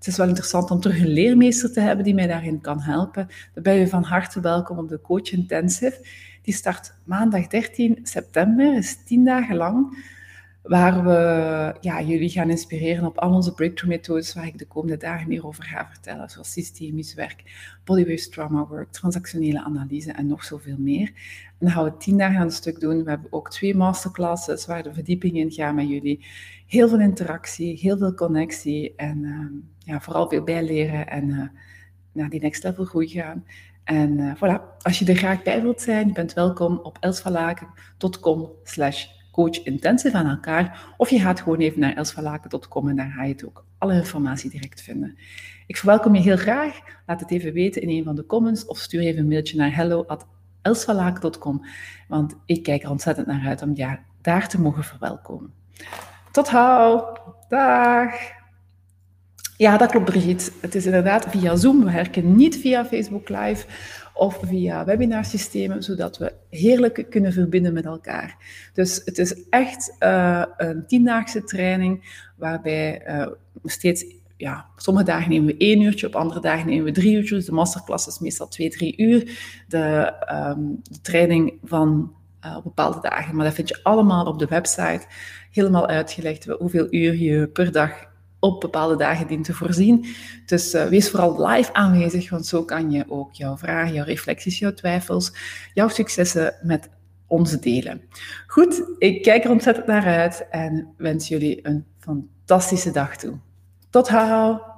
het 0.00 0.08
is 0.08 0.16
wel 0.16 0.26
interessant 0.28 0.70
om 0.70 0.80
terug 0.80 1.00
een 1.00 1.12
leermeester 1.12 1.72
te 1.72 1.80
hebben 1.80 2.04
die 2.04 2.14
mij 2.14 2.26
daarin 2.26 2.60
kan 2.60 2.80
helpen. 2.80 3.28
Dan 3.54 3.62
ben 3.62 3.74
je 3.74 3.88
van 3.88 4.02
harte 4.02 4.40
welkom 4.40 4.78
op 4.78 4.88
de 4.88 5.00
Coach 5.00 5.32
Intensive. 5.32 6.06
Die 6.42 6.54
start 6.54 6.94
maandag 7.04 7.46
13 7.46 7.98
september, 8.02 8.76
is 8.76 9.04
tien 9.04 9.24
dagen 9.24 9.56
lang 9.56 10.04
waar 10.62 11.04
we 11.04 11.76
ja, 11.80 12.02
jullie 12.02 12.28
gaan 12.28 12.50
inspireren 12.50 13.06
op 13.06 13.18
al 13.18 13.34
onze 13.34 13.54
breakthrough 13.54 13.96
methodes 13.96 14.34
waar 14.34 14.46
ik 14.46 14.58
de 14.58 14.66
komende 14.66 14.96
dagen 14.96 15.28
meer 15.28 15.46
over 15.46 15.64
ga 15.64 15.88
vertellen, 15.88 16.30
zoals 16.30 16.52
systemisch 16.52 17.14
werk, 17.14 17.42
bodywave 17.84 18.28
trauma 18.28 18.66
work, 18.66 18.92
transactionele 18.92 19.64
analyse 19.64 20.12
en 20.12 20.26
nog 20.26 20.44
zoveel 20.44 20.76
meer. 20.78 21.06
En 21.58 21.66
dan 21.66 21.70
gaan 21.70 21.84
we 21.84 21.96
tien 21.96 22.18
dagen 22.18 22.38
aan 22.38 22.46
het 22.46 22.54
stuk 22.54 22.80
doen. 22.80 23.04
We 23.04 23.10
hebben 23.10 23.32
ook 23.32 23.50
twee 23.50 23.74
masterclasses 23.74 24.66
waar 24.66 24.82
de 24.82 24.94
verdieping 24.94 25.36
in 25.36 25.50
gaat 25.50 25.74
met 25.74 25.88
jullie. 25.88 26.26
Heel 26.66 26.88
veel 26.88 27.00
interactie, 27.00 27.78
heel 27.78 27.98
veel 27.98 28.14
connectie 28.14 28.94
en 28.96 29.18
uh, 29.18 29.46
ja, 29.78 30.00
vooral 30.00 30.28
veel 30.28 30.44
bijleren 30.44 31.08
en 31.08 31.28
uh, 31.28 31.42
naar 32.12 32.28
die 32.28 32.40
next 32.40 32.62
level 32.62 32.84
groei 32.84 33.08
gaan. 33.08 33.44
En 33.84 34.18
uh, 34.18 34.34
voilà, 34.34 34.78
als 34.82 34.98
je 34.98 35.04
er 35.04 35.16
graag 35.16 35.42
bij 35.42 35.62
wilt 35.62 35.80
zijn, 35.80 36.06
je 36.06 36.12
bent 36.12 36.32
welkom 36.32 36.78
op 36.82 36.96
elsvalaken.com 37.00 38.50
coach 39.30 39.62
intensive 39.62 40.16
aan 40.16 40.26
elkaar. 40.26 40.94
Of 40.96 41.10
je 41.10 41.20
gaat 41.20 41.40
gewoon 41.40 41.58
even 41.58 41.80
naar 41.80 41.96
elsverlaken.com 41.96 42.88
en 42.88 42.96
daar 42.96 43.10
ga 43.10 43.24
je 43.24 43.32
het 43.32 43.46
ook 43.46 43.64
alle 43.78 43.94
informatie 43.94 44.50
direct 44.50 44.82
vinden. 44.82 45.18
Ik 45.66 45.76
verwelkom 45.76 46.14
je 46.14 46.20
heel 46.20 46.36
graag. 46.36 46.80
Laat 47.06 47.20
het 47.20 47.30
even 47.30 47.52
weten 47.52 47.82
in 47.82 47.88
een 47.88 48.04
van 48.04 48.14
de 48.14 48.26
comments 48.26 48.66
of 48.66 48.78
stuur 48.78 49.00
even 49.00 49.20
een 49.20 49.28
mailtje 49.28 49.56
naar 49.56 49.74
hello@elsverlaken.com, 49.74 51.66
want 52.08 52.36
ik 52.46 52.62
kijk 52.62 52.82
er 52.82 52.90
ontzettend 52.90 53.26
naar 53.26 53.46
uit 53.46 53.62
om 53.62 53.72
je 53.74 53.98
daar 54.22 54.48
te 54.48 54.60
mogen 54.60 54.84
verwelkomen. 54.84 55.52
Tot 56.30 56.48
hou. 56.48 57.18
Dag. 57.48 58.14
Ja, 59.56 59.76
dat 59.76 59.90
klopt 59.90 60.04
Brigitte. 60.04 60.50
Het 60.60 60.74
is 60.74 60.86
inderdaad 60.86 61.26
via 61.28 61.56
Zoom. 61.56 61.84
We 61.84 61.92
werken 61.92 62.36
niet 62.36 62.56
via 62.56 62.84
Facebook 62.84 63.28
Live 63.28 63.66
of 64.20 64.40
via 64.42 64.84
webinarsystemen, 64.84 65.82
zodat 65.82 66.18
we 66.18 66.32
heerlijk 66.50 67.06
kunnen 67.10 67.32
verbinden 67.32 67.72
met 67.72 67.84
elkaar. 67.84 68.36
Dus 68.72 69.02
het 69.04 69.18
is 69.18 69.48
echt 69.48 69.96
uh, 70.00 70.44
een 70.56 70.86
tiendaagse 70.86 71.44
training 71.44 72.22
waarbij 72.36 73.02
uh, 73.08 73.26
steeds, 73.64 74.04
ja, 74.36 74.66
sommige 74.76 75.06
dagen 75.06 75.30
nemen 75.30 75.46
we 75.46 75.56
één 75.56 75.80
uurtje, 75.80 76.06
op 76.06 76.16
andere 76.16 76.40
dagen 76.40 76.66
nemen 76.66 76.84
we 76.84 76.92
drie 76.92 77.16
uurtjes. 77.16 77.44
De 77.44 77.52
masterclass 77.52 78.06
is 78.06 78.18
meestal 78.18 78.48
twee, 78.48 78.70
drie 78.70 78.96
uur. 78.96 79.38
De, 79.68 80.14
um, 80.32 80.80
de 80.82 81.00
training 81.00 81.58
van 81.64 82.14
op 82.56 82.64
bepaalde 82.64 83.00
dagen, 83.00 83.36
maar 83.36 83.44
dat 83.44 83.54
vind 83.54 83.68
je 83.68 83.80
allemaal 83.82 84.26
op 84.26 84.38
de 84.38 84.46
website 84.46 85.06
helemaal 85.50 85.86
uitgelegd 85.86 86.44
hoeveel 86.44 86.86
uur 86.90 87.16
je 87.16 87.46
per 87.46 87.72
dag 87.72 88.09
op 88.40 88.60
bepaalde 88.60 88.96
dagen 88.96 89.26
dient 89.26 89.44
te 89.44 89.54
voorzien. 89.54 90.06
Dus 90.46 90.74
uh, 90.74 90.84
wees 90.84 91.10
vooral 91.10 91.46
live 91.46 91.72
aanwezig, 91.72 92.30
want 92.30 92.46
zo 92.46 92.64
kan 92.64 92.90
je 92.90 93.04
ook 93.08 93.32
jouw 93.32 93.56
vragen, 93.56 93.94
jouw 93.94 94.04
reflecties, 94.04 94.58
jouw 94.58 94.74
twijfels, 94.74 95.32
jouw 95.74 95.88
successen 95.88 96.54
met 96.62 96.88
ons 97.26 97.60
delen. 97.60 98.02
Goed, 98.46 98.82
ik 98.98 99.22
kijk 99.22 99.44
er 99.44 99.50
ontzettend 99.50 99.86
naar 99.86 100.04
uit 100.04 100.46
en 100.50 100.88
wens 100.96 101.28
jullie 101.28 101.66
een 101.66 101.84
fantastische 101.98 102.90
dag 102.90 103.16
toe. 103.16 103.38
Tot 103.90 104.08
hou! 104.08 104.69